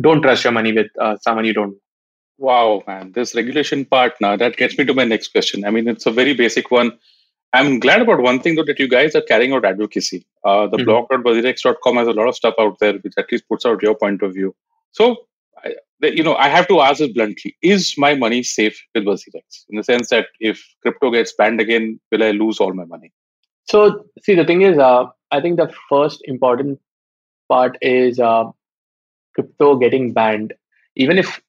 [0.00, 1.76] don't trust your money with uh, someone you don't.
[2.38, 5.64] Wow, man, this regulation part now that gets me to my next question.
[5.64, 6.98] I mean, it's a very basic one.
[7.52, 10.26] I'm glad about one thing though that you guys are carrying out advocacy.
[10.44, 10.86] Uh, the mm-hmm.
[10.86, 14.22] blog.wazirx.com has a lot of stuff out there which at least puts out your point
[14.22, 14.54] of view.
[14.90, 15.16] So,
[15.64, 19.64] I, you know, I have to ask this bluntly: Is my money safe with WazirX?
[19.68, 23.12] In the sense that if crypto gets banned again, will I lose all my money?
[23.66, 26.80] So, see, the thing is, uh, I think the first important
[27.48, 28.44] part is uh,
[29.34, 30.54] crypto getting banned.
[30.96, 31.40] Even if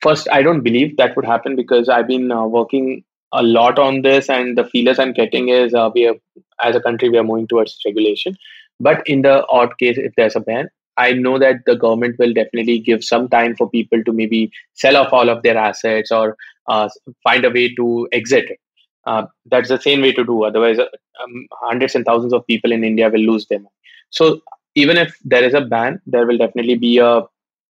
[0.00, 4.02] first, I don't believe that would happen because I've been uh, working a lot on
[4.02, 6.14] this, and the feelers I'm getting is uh, we are,
[6.62, 8.36] as a country, we are moving towards regulation.
[8.80, 12.32] But in the odd case, if there's a ban, I know that the government will
[12.32, 16.36] definitely give some time for people to maybe sell off all of their assets or
[16.68, 16.88] uh,
[17.22, 18.58] find a way to exit it.
[19.06, 20.44] Uh, that's the same way to do.
[20.44, 23.70] Otherwise, um, hundreds and thousands of people in India will lose their money.
[24.10, 24.40] So
[24.74, 27.22] even if there is a ban, there will definitely be a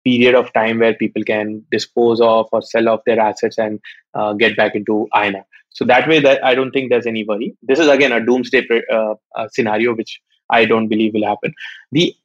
[0.04, 3.80] period of time where people can dispose of or sell off their assets and
[4.14, 5.44] uh, get back into INR.
[5.70, 7.56] So that way, that I don't think there's any worry.
[7.64, 9.16] This is again a doomsday uh,
[9.52, 11.54] scenario, which I don't believe will happen.
[11.92, 12.16] The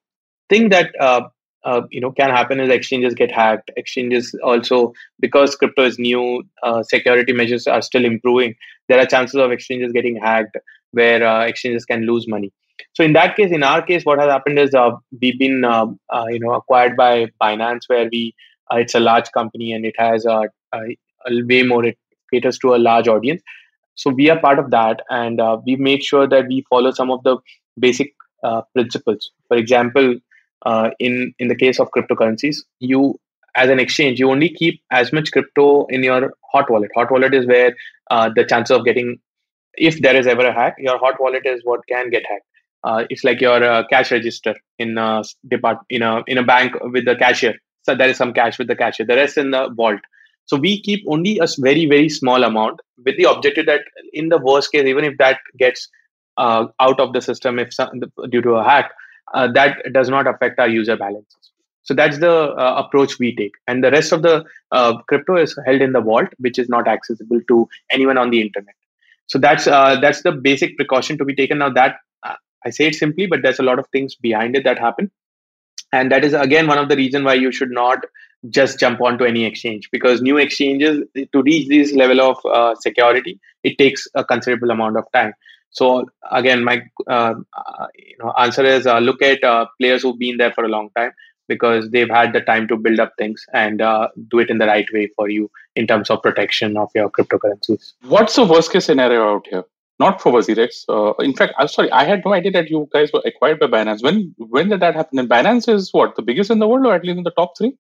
[0.49, 1.23] thing that uh,
[1.65, 3.71] uh, you know can happen is exchanges get hacked.
[3.77, 8.55] Exchanges also because crypto is new, uh, security measures are still improving.
[8.89, 10.57] There are chances of exchanges getting hacked
[10.93, 12.53] where exchanges can lose money.
[12.93, 15.87] So in that case in our case what has happened is uh, we've been uh,
[16.13, 18.35] uh, you know acquired by binance where we
[18.73, 20.43] uh, it's a large company and it has a,
[20.75, 20.81] a,
[21.27, 21.99] a, way more it
[22.33, 23.43] caters to a large audience.
[23.95, 27.11] So we are part of that and uh, we make sure that we follow some
[27.11, 27.39] of the
[27.79, 29.31] basic uh, principles.
[29.49, 30.19] For example
[30.99, 33.19] in in the case of cryptocurrencies you
[33.55, 37.35] as an exchange you only keep as much crypto in your hot wallet hot wallet
[37.35, 37.75] is where
[38.11, 39.19] the chances of getting
[39.75, 42.49] if there is ever a hack your hot wallet is what can get hacked
[42.85, 46.75] uh, it's like your uh, cash register in a depart in a in a bank
[46.81, 47.55] with the cashier.
[47.83, 49.07] So there is some cash with the cashier.
[49.07, 50.01] The rest in the vault.
[50.47, 53.81] So we keep only a very very small amount with the objective that
[54.13, 55.89] in the worst case, even if that gets
[56.37, 58.93] uh, out of the system if some, due to a hack,
[59.35, 61.51] uh, that does not affect our user balances.
[61.89, 65.57] So that's the uh, approach we take, and the rest of the uh, crypto is
[65.67, 68.75] held in the vault, which is not accessible to anyone on the internet.
[69.27, 71.59] So that's that's the basic precaution to be taken.
[71.65, 71.97] Now that
[72.67, 75.11] I say it simply, but there's a lot of things behind it that happen.
[75.91, 78.05] And that is again one of the reason why you should not
[78.51, 81.01] just jump onto any exchange because new exchanges
[81.33, 85.33] to reach this level of uh, security it takes a considerable amount of time
[85.71, 90.19] so again my uh, uh, you know answer is uh, look at uh, players who've
[90.21, 91.11] been there for a long time
[91.49, 94.67] because they've had the time to build up things and uh, do it in the
[94.67, 98.85] right way for you in terms of protection of your cryptocurrencies what's the worst case
[98.85, 99.65] scenario out here
[99.99, 100.85] not for WazirX.
[100.89, 103.67] Uh, in fact, I'm sorry, I had no idea that you guys were acquired by
[103.67, 104.03] Binance.
[104.03, 105.19] When when did that happen?
[105.19, 107.59] And Binance is what the biggest in the world, or at least in the top
[107.59, 107.77] three?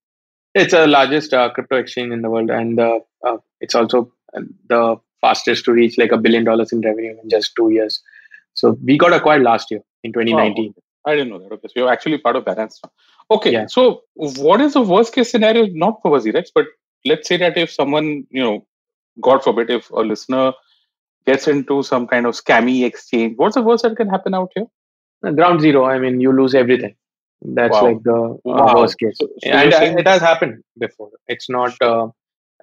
[0.54, 4.40] It's the largest uh, crypto exchange in the world, and uh, uh it's also uh,
[4.68, 8.02] the fastest to reach like a billion dollars in revenue in just two years.
[8.54, 10.74] So we got acquired last year in 2019.
[11.06, 11.52] I didn't know that.
[11.52, 12.90] Okay, so you're actually part of Binance now.
[13.30, 13.66] Okay, yeah.
[13.66, 15.66] so what is the worst case scenario?
[15.66, 16.66] Not for WazirX, but
[17.04, 18.66] let's say that if someone, you know,
[19.20, 20.52] God forbid, if a listener
[21.26, 24.66] gets into some kind of scammy exchange, what's the worst that can happen out here?
[25.34, 25.84] Ground zero.
[25.84, 26.94] I mean, you lose everything.
[27.42, 27.84] That's wow.
[27.84, 28.76] like the uh, wow.
[28.76, 31.10] worst case, so, so and uh, it has happened before.
[31.28, 32.08] It's not, uh,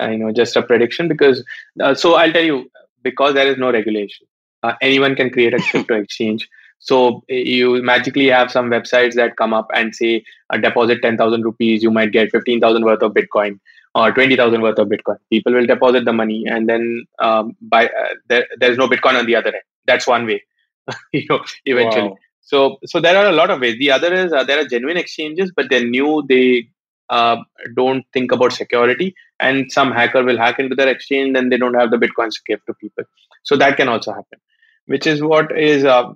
[0.02, 1.44] uh, you know, just a prediction because.
[1.80, 2.70] Uh, so I'll tell you,
[3.02, 4.28] because there is no regulation,
[4.64, 6.50] uh, anyone can create a crypto exchange.
[6.80, 10.24] So you magically have some websites that come up and say,
[10.62, 13.60] deposit ten thousand rupees, you might get fifteen thousand worth of Bitcoin
[13.96, 15.18] or 20,000 worth of Bitcoin.
[15.30, 19.26] People will deposit the money and then um, buy, uh, there, there's no Bitcoin on
[19.26, 19.64] the other end.
[19.88, 20.44] That's one way,
[21.14, 22.10] you know, eventually.
[22.10, 22.18] Wow.
[22.42, 23.78] So, so there are a lot of ways.
[23.80, 26.24] The other is uh, there are genuine exchanges, but they're new.
[26.28, 26.68] They
[27.10, 27.38] uh,
[27.76, 31.74] don't think about security, and some hacker will hack into their exchange, then they don't
[31.74, 33.04] have the bitcoins to give to people.
[33.44, 34.40] So that can also happen,
[34.86, 36.12] which is what is uh,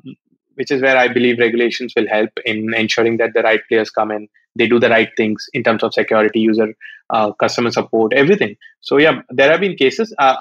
[0.60, 4.12] which is where I believe regulations will help in ensuring that the right players come
[4.12, 6.68] in, they do the right things in terms of security, user,
[7.10, 8.56] uh, customer support, everything.
[8.82, 10.36] So yeah, there have been cases uh,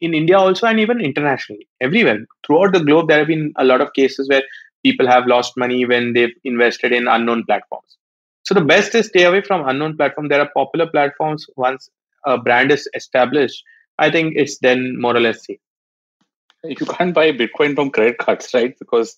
[0.00, 3.82] in India also, and even internationally, everywhere throughout the globe, there have been a lot
[3.82, 4.42] of cases where
[4.82, 7.98] people have lost money when they've invested in unknown platforms.
[8.44, 10.30] So the best is stay away from unknown platforms.
[10.30, 11.46] There are popular platforms.
[11.56, 11.90] Once
[12.26, 13.62] a brand is established,
[13.98, 15.60] I think it's then more or less safe.
[16.64, 18.74] You can't buy Bitcoin from credit cards, right?
[18.78, 19.16] Because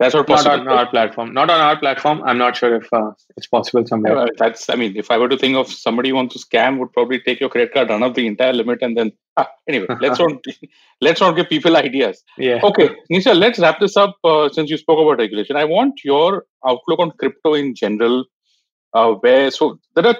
[0.00, 0.56] That's not possible.
[0.56, 1.34] Not on our platform.
[1.34, 2.22] Not on our platform.
[2.24, 4.16] I'm not sure if uh, it's possible somewhere.
[4.16, 4.70] Yeah, that's.
[4.70, 7.20] I mean, if I were to think of somebody who wants to scam, would probably
[7.20, 9.12] take your credit card, run up the entire limit, and then.
[9.36, 10.32] Ah, anyway, let's not
[11.02, 12.24] let's not give people ideas.
[12.38, 12.60] Yeah.
[12.64, 14.16] Okay, Nischal, let's wrap this up.
[14.24, 18.24] Uh, since you spoke about regulation, I want your outlook on crypto in general.
[18.94, 20.16] Uh, where so there are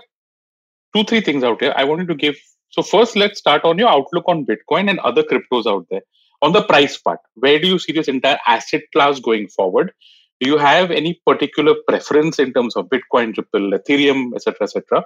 [0.95, 1.73] two three things out here.
[1.75, 2.37] I wanted to give.
[2.69, 6.03] So first, let's start on your outlook on Bitcoin and other cryptos out there
[6.43, 9.93] on the price part, where do you see this entire asset class going forward?
[10.41, 15.05] Do you have any particular preference in terms of Bitcoin, Ripple, Ethereum, etc., etc.?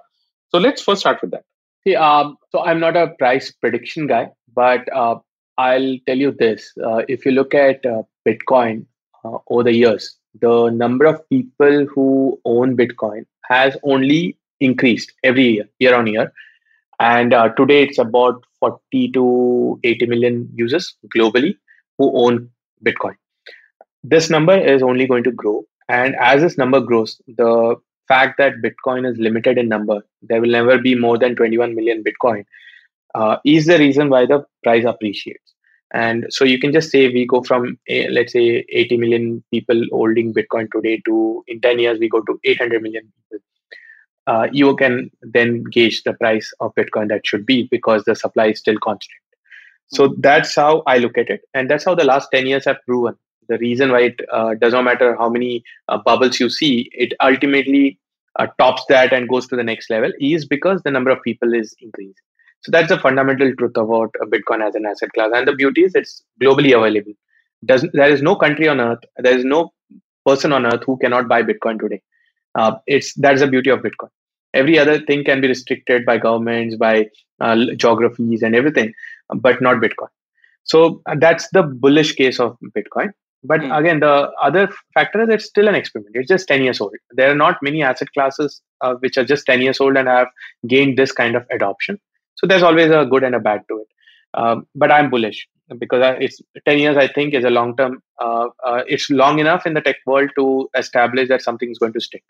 [0.50, 1.42] So let's first start with that.
[1.84, 5.16] See, um, so I'm not a price prediction guy, but uh,
[5.58, 8.86] I'll tell you this: uh, if you look at uh, Bitcoin
[9.24, 15.44] uh, over the years, the number of people who own Bitcoin has only increased every
[15.44, 16.32] year, year on year,
[17.00, 21.54] and uh, today it's about 40 to 80 million users globally
[21.98, 22.50] who own
[22.86, 23.16] Bitcoin.
[24.02, 25.64] This number is only going to grow.
[25.88, 27.76] And as this number grows, the
[28.08, 32.04] fact that Bitcoin is limited in number, there will never be more than 21 million
[32.04, 32.44] Bitcoin,
[33.14, 35.54] uh, is the reason why the price appreciates.
[35.92, 39.80] And so you can just say we go from, eh, let's say, 80 million people
[39.92, 43.44] holding Bitcoin today to in 10 years, we go to 800 million people
[44.26, 48.46] uh, you can then gauge the price of Bitcoin that should be because the supply
[48.46, 49.18] is still constant.
[49.88, 50.20] So mm-hmm.
[50.20, 51.42] that's how I look at it.
[51.52, 53.16] And that's how the last 10 years have proven.
[53.48, 57.12] The reason why it uh, does not matter how many uh, bubbles you see, it
[57.22, 57.98] ultimately
[58.38, 61.52] uh, tops that and goes to the next level is because the number of people
[61.52, 62.14] is increasing.
[62.62, 65.30] So that's the fundamental truth about Bitcoin as an asset class.
[65.34, 67.12] And the beauty is it's globally available.
[67.66, 69.72] Doesn't, there is no country on earth, there is no
[70.26, 72.00] person on earth who cannot buy Bitcoin today.
[72.54, 74.10] Uh, it's that's the beauty of Bitcoin.
[74.52, 77.08] Every other thing can be restricted by governments, by
[77.40, 78.92] uh, geographies, and everything,
[79.34, 80.08] but not Bitcoin.
[80.62, 83.12] So uh, that's the bullish case of Bitcoin.
[83.42, 83.78] But mm.
[83.78, 86.16] again, the other factor is it's still an experiment.
[86.16, 86.94] It's just 10 years old.
[87.10, 90.28] There are not many asset classes uh, which are just 10 years old and have
[90.66, 92.00] gained this kind of adoption.
[92.36, 93.88] So there's always a good and a bad to it.
[94.32, 95.46] Um, but I'm bullish
[95.78, 99.66] because it's 10 years, I think, is a long term, uh, uh, it's long enough
[99.66, 102.24] in the tech world to establish that something is going to stick.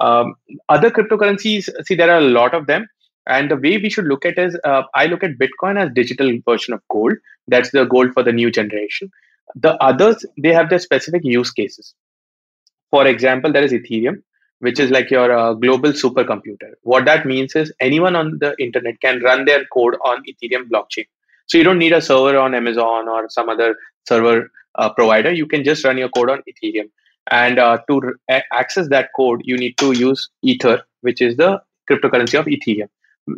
[0.00, 0.34] Um,
[0.68, 2.86] other cryptocurrencies, see, there are a lot of them.
[3.26, 6.32] And the way we should look at is, uh, I look at Bitcoin as digital
[6.48, 7.14] version of gold.
[7.46, 9.10] That's the gold for the new generation.
[9.54, 11.94] The others, they have their specific use cases.
[12.90, 14.22] For example, there is Ethereum,
[14.60, 16.72] which is like your uh, global supercomputer.
[16.82, 21.06] What that means is anyone on the internet can run their code on Ethereum blockchain.
[21.46, 25.32] So you don't need a server on Amazon or some other server uh, provider.
[25.32, 26.90] You can just run your code on Ethereum.
[27.30, 31.60] And uh, to re- access that code, you need to use Ether, which is the
[31.90, 32.88] cryptocurrency of Ethereum.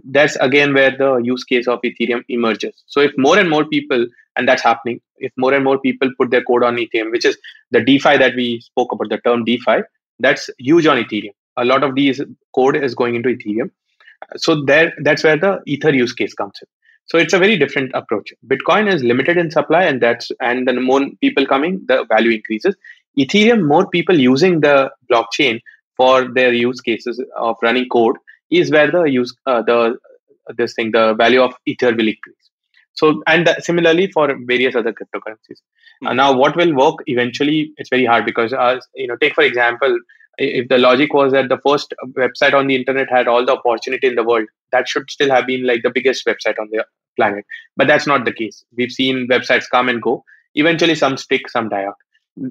[0.04, 2.84] That's again where the use case of Ethereum emerges.
[2.86, 6.30] So if more and more people, and that's happening, if more and more people put
[6.30, 7.36] their code on Ethereum, which is
[7.72, 9.82] the DeFi that we spoke about, the term DeFi,
[10.20, 11.34] that's huge on Ethereum.
[11.56, 12.20] A lot of these
[12.54, 13.70] code is going into Ethereum.
[14.36, 16.68] So there, that's where the Ether use case comes in.
[17.06, 18.32] So it's a very different approach.
[18.46, 22.76] Bitcoin is limited in supply, and that's and the more people coming, the value increases.
[23.18, 25.60] Ethereum, more people using the blockchain
[25.96, 28.16] for their use cases of running code
[28.50, 29.96] is where the use uh, the
[30.56, 32.50] this thing the value of ether will increase.
[32.94, 35.60] So and similarly for various other cryptocurrencies.
[35.60, 36.06] Mm-hmm.
[36.08, 37.72] Uh, now, what will work eventually?
[37.76, 39.98] It's very hard because uh, you know, take for example,
[40.38, 44.06] if the logic was that the first website on the internet had all the opportunity
[44.06, 46.84] in the world, that should still have been like the biggest website on the
[47.16, 47.44] planet.
[47.76, 48.64] But that's not the case.
[48.76, 50.24] We've seen websites come and go.
[50.54, 51.94] Eventually, some stick, some die out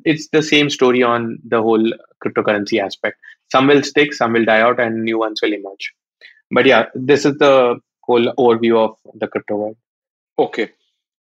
[0.05, 1.91] it's the same story on the whole
[2.23, 3.17] cryptocurrency aspect.
[3.51, 5.93] Some will stick, some will die out, and new ones will emerge.
[6.51, 9.77] But yeah, this is the whole overview of the crypto world.
[10.37, 10.71] Okay.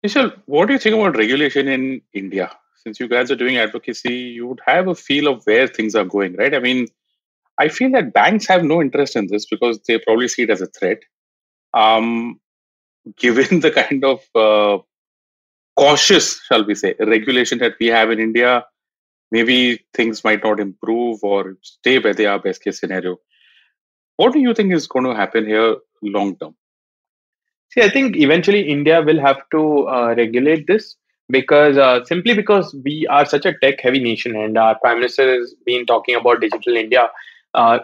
[0.06, 2.52] Nischal, what do you think about regulation in India?
[2.84, 6.04] Since you guys are doing advocacy, you would have a feel of where things are
[6.04, 6.54] going, right?
[6.54, 6.88] I mean,
[7.58, 10.62] I feel that banks have no interest in this because they probably see it as
[10.62, 10.99] a threat.
[11.73, 12.39] Um,
[13.17, 14.82] given the kind of uh,
[15.75, 18.65] cautious, shall we say, regulation that we have in India,
[19.31, 23.17] maybe things might not improve or stay where they are, best case scenario.
[24.17, 26.55] What do you think is going to happen here long term?
[27.71, 30.95] See, I think eventually India will have to uh, regulate this
[31.29, 35.39] because uh, simply because we are such a tech heavy nation and our prime minister
[35.39, 37.10] has been talking about digital India.
[37.56, 37.79] Uh,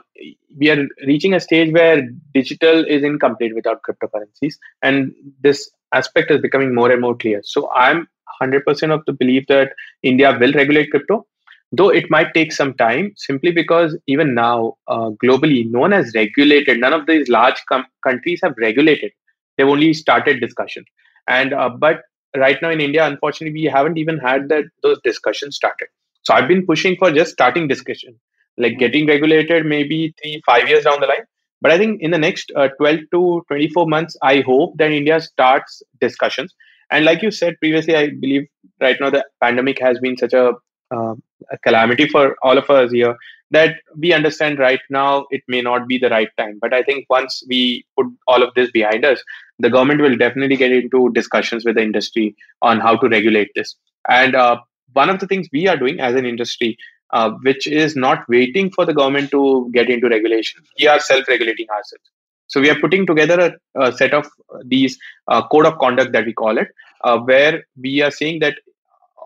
[0.57, 6.41] we are reaching a stage where digital is incomplete without cryptocurrencies, and this aspect is
[6.41, 7.41] becoming more and more clear.
[7.43, 9.73] So I'm 100% of the belief that
[10.03, 11.25] India will regulate crypto,
[11.71, 16.11] though it might take some time simply because even now, uh, globally, no one has
[16.15, 16.79] regulated.
[16.79, 19.11] None of these large com- countries have regulated.
[19.57, 20.85] They've only started discussion.
[21.27, 22.01] And uh, but
[22.35, 25.87] right now in India, unfortunately, we haven't even had that those discussions started.
[26.23, 28.19] So I've been pushing for just starting discussion,
[28.57, 31.25] like getting regulated maybe three, five years down the line.
[31.61, 35.19] But I think in the next uh, 12 to 24 months, I hope that India
[35.19, 36.53] starts discussions.
[36.91, 38.47] And like you said previously, I believe
[38.81, 40.53] right now the pandemic has been such a,
[40.91, 41.15] uh,
[41.51, 43.15] a calamity for all of us here
[43.51, 46.59] that we understand right now it may not be the right time.
[46.61, 49.21] But I think once we put all of this behind us,
[49.59, 53.75] the government will definitely get into discussions with the industry on how to regulate this.
[54.07, 54.59] And uh,
[54.93, 56.77] one of the things we are doing as an industry,
[57.11, 61.69] uh, which is not waiting for the government to get into regulation, we are self-regulating
[61.69, 62.11] ourselves.
[62.47, 64.27] So we are putting together a, a set of
[64.65, 64.97] these
[65.27, 66.67] uh, code of conduct that we call it,
[67.03, 68.55] uh, where we are saying that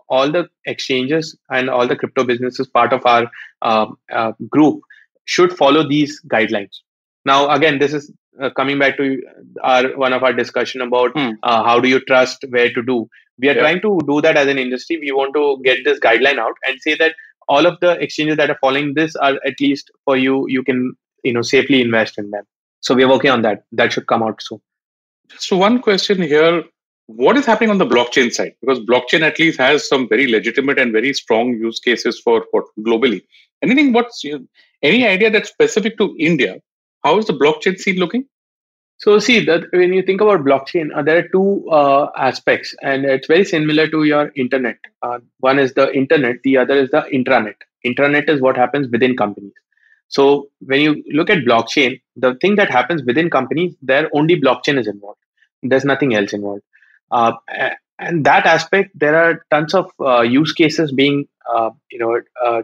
[0.08, 3.30] all the exchanges and all the crypto businesses part of our
[3.62, 4.80] uh, uh, group
[5.24, 6.80] should follow these guidelines.
[7.24, 9.22] Now, again, this is uh, coming back to
[9.62, 11.30] our one of our discussion about hmm.
[11.42, 13.08] Uh, how do you trust where to do.
[13.38, 13.60] We are yeah.
[13.60, 14.98] trying to do that as an industry.
[15.00, 17.14] We want to get this guideline out and say that
[17.48, 20.46] all of the exchanges that are following this are at least for you.
[20.48, 22.44] You can you know safely invest in them.
[22.80, 23.64] So we are working on that.
[23.72, 24.60] That should come out soon.
[25.38, 26.64] So one question here
[27.06, 30.78] what is happening on the blockchain side because blockchain at least has some very legitimate
[30.78, 33.22] and very strong use cases for, for globally
[33.62, 34.24] anything what's
[34.82, 36.56] any idea that's specific to india
[37.02, 38.24] how is the blockchain scene looking
[39.04, 43.04] so see that when you think about blockchain uh, there are two uh, aspects and
[43.04, 47.02] it's very similar to your internet uh, one is the internet the other is the
[47.18, 49.52] intranet intranet is what happens within companies
[50.08, 54.78] so when you look at blockchain the thing that happens within companies there only blockchain
[54.78, 55.18] is involved
[55.62, 56.62] there's nothing else involved
[57.10, 57.32] uh,
[57.98, 62.62] and that aspect, there are tons of uh, use cases being, uh, you know,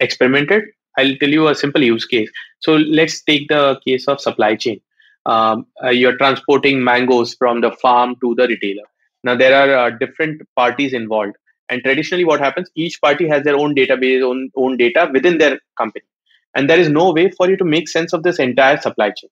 [0.00, 0.64] experimented.
[0.98, 2.30] I'll tell you a simple use case.
[2.60, 4.80] So let's take the case of supply chain.
[5.24, 8.82] Um, uh, you're transporting mangoes from the farm to the retailer.
[9.24, 11.36] Now there are uh, different parties involved,
[11.68, 12.70] and traditionally, what happens?
[12.74, 16.04] Each party has their own database, own own data within their company,
[16.56, 19.30] and there is no way for you to make sense of this entire supply chain.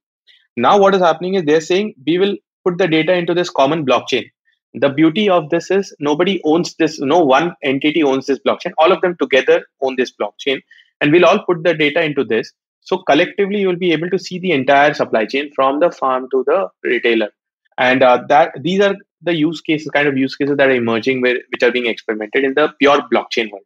[0.57, 3.84] Now, what is happening is they're saying we will put the data into this common
[3.84, 4.30] blockchain,
[4.74, 8.93] the beauty of this is nobody owns this no one entity owns this blockchain all
[8.93, 10.61] of them together own this blockchain
[11.01, 14.39] and we'll all put the data into this so collectively you'll be able to see
[14.39, 17.31] the entire supply chain from the farm to the retailer.
[17.78, 21.20] And uh, that these are the use cases kind of use cases that are emerging
[21.20, 23.64] where, which are being experimented in the pure blockchain world.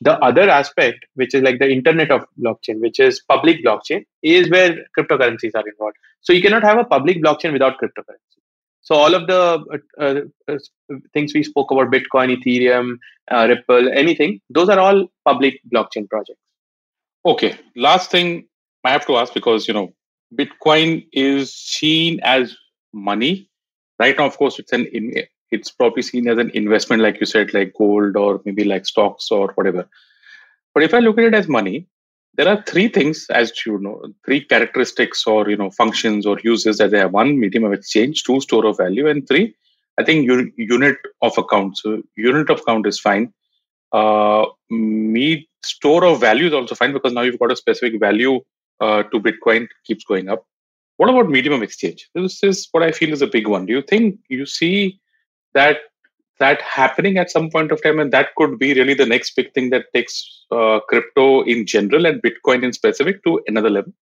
[0.00, 4.50] The other aspect which is like the internet of blockchain which is public blockchain is
[4.50, 5.96] where cryptocurrencies are involved.
[6.20, 8.32] So you cannot have a public blockchain without cryptocurrency.
[8.82, 10.58] So all of the uh, uh,
[11.14, 12.96] things we spoke about, Bitcoin, Ethereum,
[13.30, 16.41] uh, Ripple, anything, those are all public blockchain projects.
[17.24, 17.58] Okay.
[17.76, 18.46] Last thing
[18.84, 19.92] I have to ask because you know
[20.34, 22.56] Bitcoin is seen as
[22.92, 23.48] money
[23.98, 24.26] right now.
[24.26, 25.14] Of course, it's an in,
[25.50, 29.30] it's probably seen as an investment, like you said, like gold or maybe like stocks
[29.30, 29.88] or whatever.
[30.74, 31.86] But if I look at it as money,
[32.34, 36.78] there are three things as you know three characteristics or you know functions or uses
[36.78, 39.54] that they have one medium of exchange two store of value and three
[39.98, 43.32] i think unit of account so unit of account is fine
[43.92, 48.40] uh me store of value is also fine because now you've got a specific value
[48.80, 50.44] uh, to bitcoin keeps going up.
[50.96, 52.08] What about medium of exchange?
[52.14, 53.66] This is what i feel is a big one.
[53.66, 55.00] Do you think you see
[55.54, 55.78] that
[56.38, 59.52] that happening at some point of time and that could be really the next big
[59.54, 63.92] thing that takes uh, crypto in general and bitcoin in specific to another level?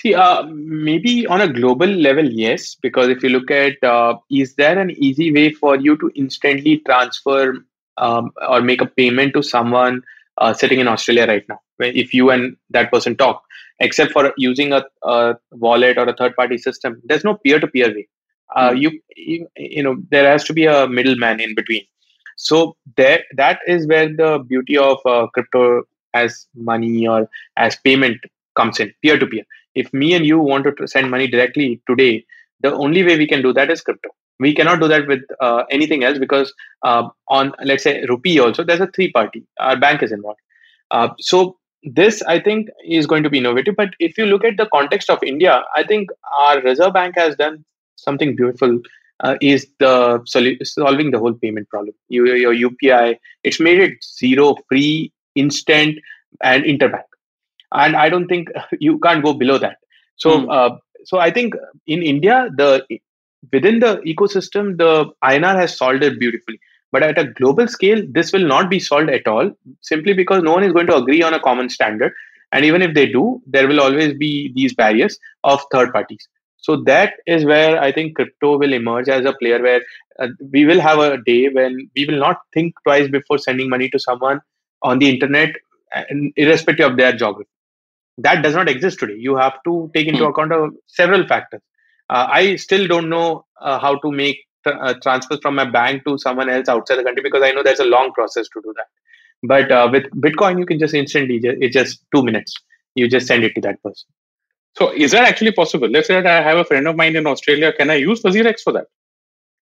[0.00, 4.56] See uh, maybe on a global level yes because if you look at uh, is
[4.56, 7.64] there an easy way for you to instantly transfer
[7.98, 10.02] um, or make a payment to someone
[10.38, 13.42] uh, sitting in australia right now if you and that person talk
[13.80, 17.66] except for using a, a wallet or a third party system there's no peer to
[17.66, 18.08] peer way.
[18.54, 18.76] Uh, hmm.
[18.76, 21.82] you, you you know there has to be a middleman in between.
[22.36, 28.18] So there that is where the beauty of uh, crypto as money or as payment
[28.54, 29.44] comes in peer to peer.
[29.74, 32.24] If me and you want to send money directly today
[32.60, 34.10] the only way we can do that is crypto
[34.40, 38.64] we cannot do that with uh, anything else because uh, on let's say rupee also
[38.64, 40.40] there's a three party our bank is involved
[40.90, 44.56] uh, so this i think is going to be innovative but if you look at
[44.56, 47.64] the context of india i think our reserve bank has done
[47.96, 48.78] something beautiful
[49.22, 50.20] uh, is the
[50.64, 51.94] solving the whole payment problem.
[52.08, 55.98] You, your UPI, it's made it zero, free, instant,
[56.42, 57.04] and interbank.
[57.72, 58.48] And I don't think
[58.80, 59.78] you can't go below that.
[60.16, 60.52] So, mm.
[60.52, 61.54] uh, so I think
[61.86, 62.84] in India, the
[63.52, 66.58] within the ecosystem, the INR has solved it beautifully.
[66.92, 70.52] But at a global scale, this will not be solved at all, simply because no
[70.52, 72.12] one is going to agree on a common standard.
[72.52, 76.28] And even if they do, there will always be these barriers of third parties.
[76.58, 79.82] So that is where I think crypto will emerge as a player where
[80.18, 83.90] uh, we will have a day when we will not think twice before sending money
[83.90, 84.40] to someone
[84.82, 85.56] on the internet
[86.36, 87.50] irrespective of their geography.
[88.18, 89.16] That does not exist today.
[89.16, 90.30] You have to take into hmm.
[90.30, 91.60] account several factors.
[92.10, 96.18] Uh, I still don't know uh, how to make uh, transfers from my bank to
[96.18, 98.86] someone else outside the country because I know there's a long process to do that.
[99.42, 102.54] But uh, with Bitcoin, you can just instantly, it's just two minutes.
[102.94, 104.06] You just send it to that person.
[104.76, 105.88] So is that actually possible?
[105.88, 107.72] Let's say that I have a friend of mine in Australia.
[107.72, 108.86] Can I use WazirX for that?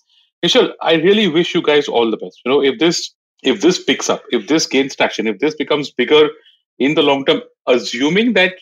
[0.43, 2.39] Nischal, I really wish you guys all the best.
[2.45, 5.91] You know, if this if this picks up, if this gains traction, if this becomes
[5.91, 6.29] bigger
[6.77, 8.55] in the long term, assuming that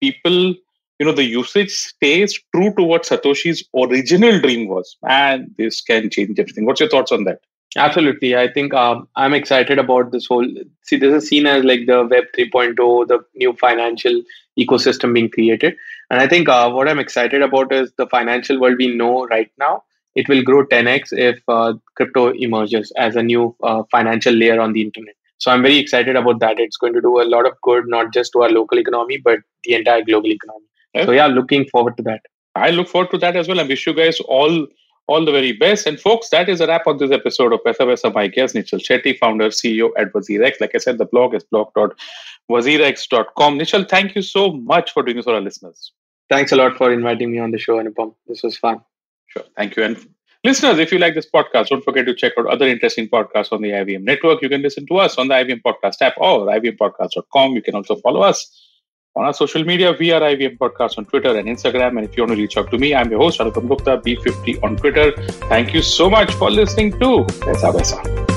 [0.00, 0.54] people,
[0.98, 6.10] you know, the usage stays true to what Satoshi's original dream was, and this can
[6.10, 6.66] change everything.
[6.66, 7.40] What's your thoughts on that?
[7.76, 8.34] Absolutely.
[8.36, 10.46] I think um, I'm excited about this whole.
[10.82, 14.22] See, this is seen as like the Web 3.0, the new financial
[14.58, 15.76] ecosystem being created.
[16.10, 19.50] And I think uh, what I'm excited about is the financial world we know right
[19.58, 19.84] now.
[20.14, 24.72] It will grow 10x if uh, crypto emerges as a new uh, financial layer on
[24.72, 25.14] the internet.
[25.38, 26.58] So I'm very excited about that.
[26.58, 29.38] It's going to do a lot of good, not just to our local economy, but
[29.62, 30.66] the entire global economy.
[31.04, 32.22] So yeah, looking forward to that.
[32.56, 33.60] I look forward to that as well.
[33.60, 34.66] I wish you guys all
[35.08, 35.86] all the very best.
[35.86, 38.14] And folks, that is a wrap on this episode of Paisa Vaisa.
[38.14, 40.60] My guest, Nischal Shetty, founder, CEO at WazirX.
[40.60, 43.58] Like I said, the blog is blog.wazirx.com.
[43.58, 45.92] Nischal, thank you so much for doing this for our listeners.
[46.28, 48.14] Thanks a lot for inviting me on the show, Anupam.
[48.26, 48.80] This was fun.
[49.28, 49.44] Sure.
[49.56, 49.82] Thank you.
[49.82, 49.96] And
[50.44, 53.60] Listeners, if you like this podcast, don't forget to check out other interesting podcasts on
[53.60, 54.40] the IVM network.
[54.40, 57.54] You can listen to us on the IVM Podcast app or ivmpodcast.com.
[57.54, 58.67] You can also follow us
[59.16, 59.94] on our social media.
[59.98, 61.98] We are IVM Podcast on Twitter and Instagram.
[61.98, 64.62] And if you want to reach out to me, I'm your host, Anupam Gupta, B50
[64.62, 65.12] on Twitter.
[65.48, 68.28] Thank you so much for listening to Paisa Vaisa.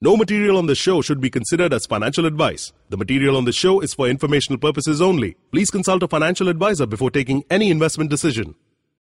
[0.00, 2.72] No material on the show should be considered as financial advice.
[2.88, 5.36] The material on the show is for informational purposes only.
[5.50, 8.54] Please consult a financial advisor before taking any investment decision.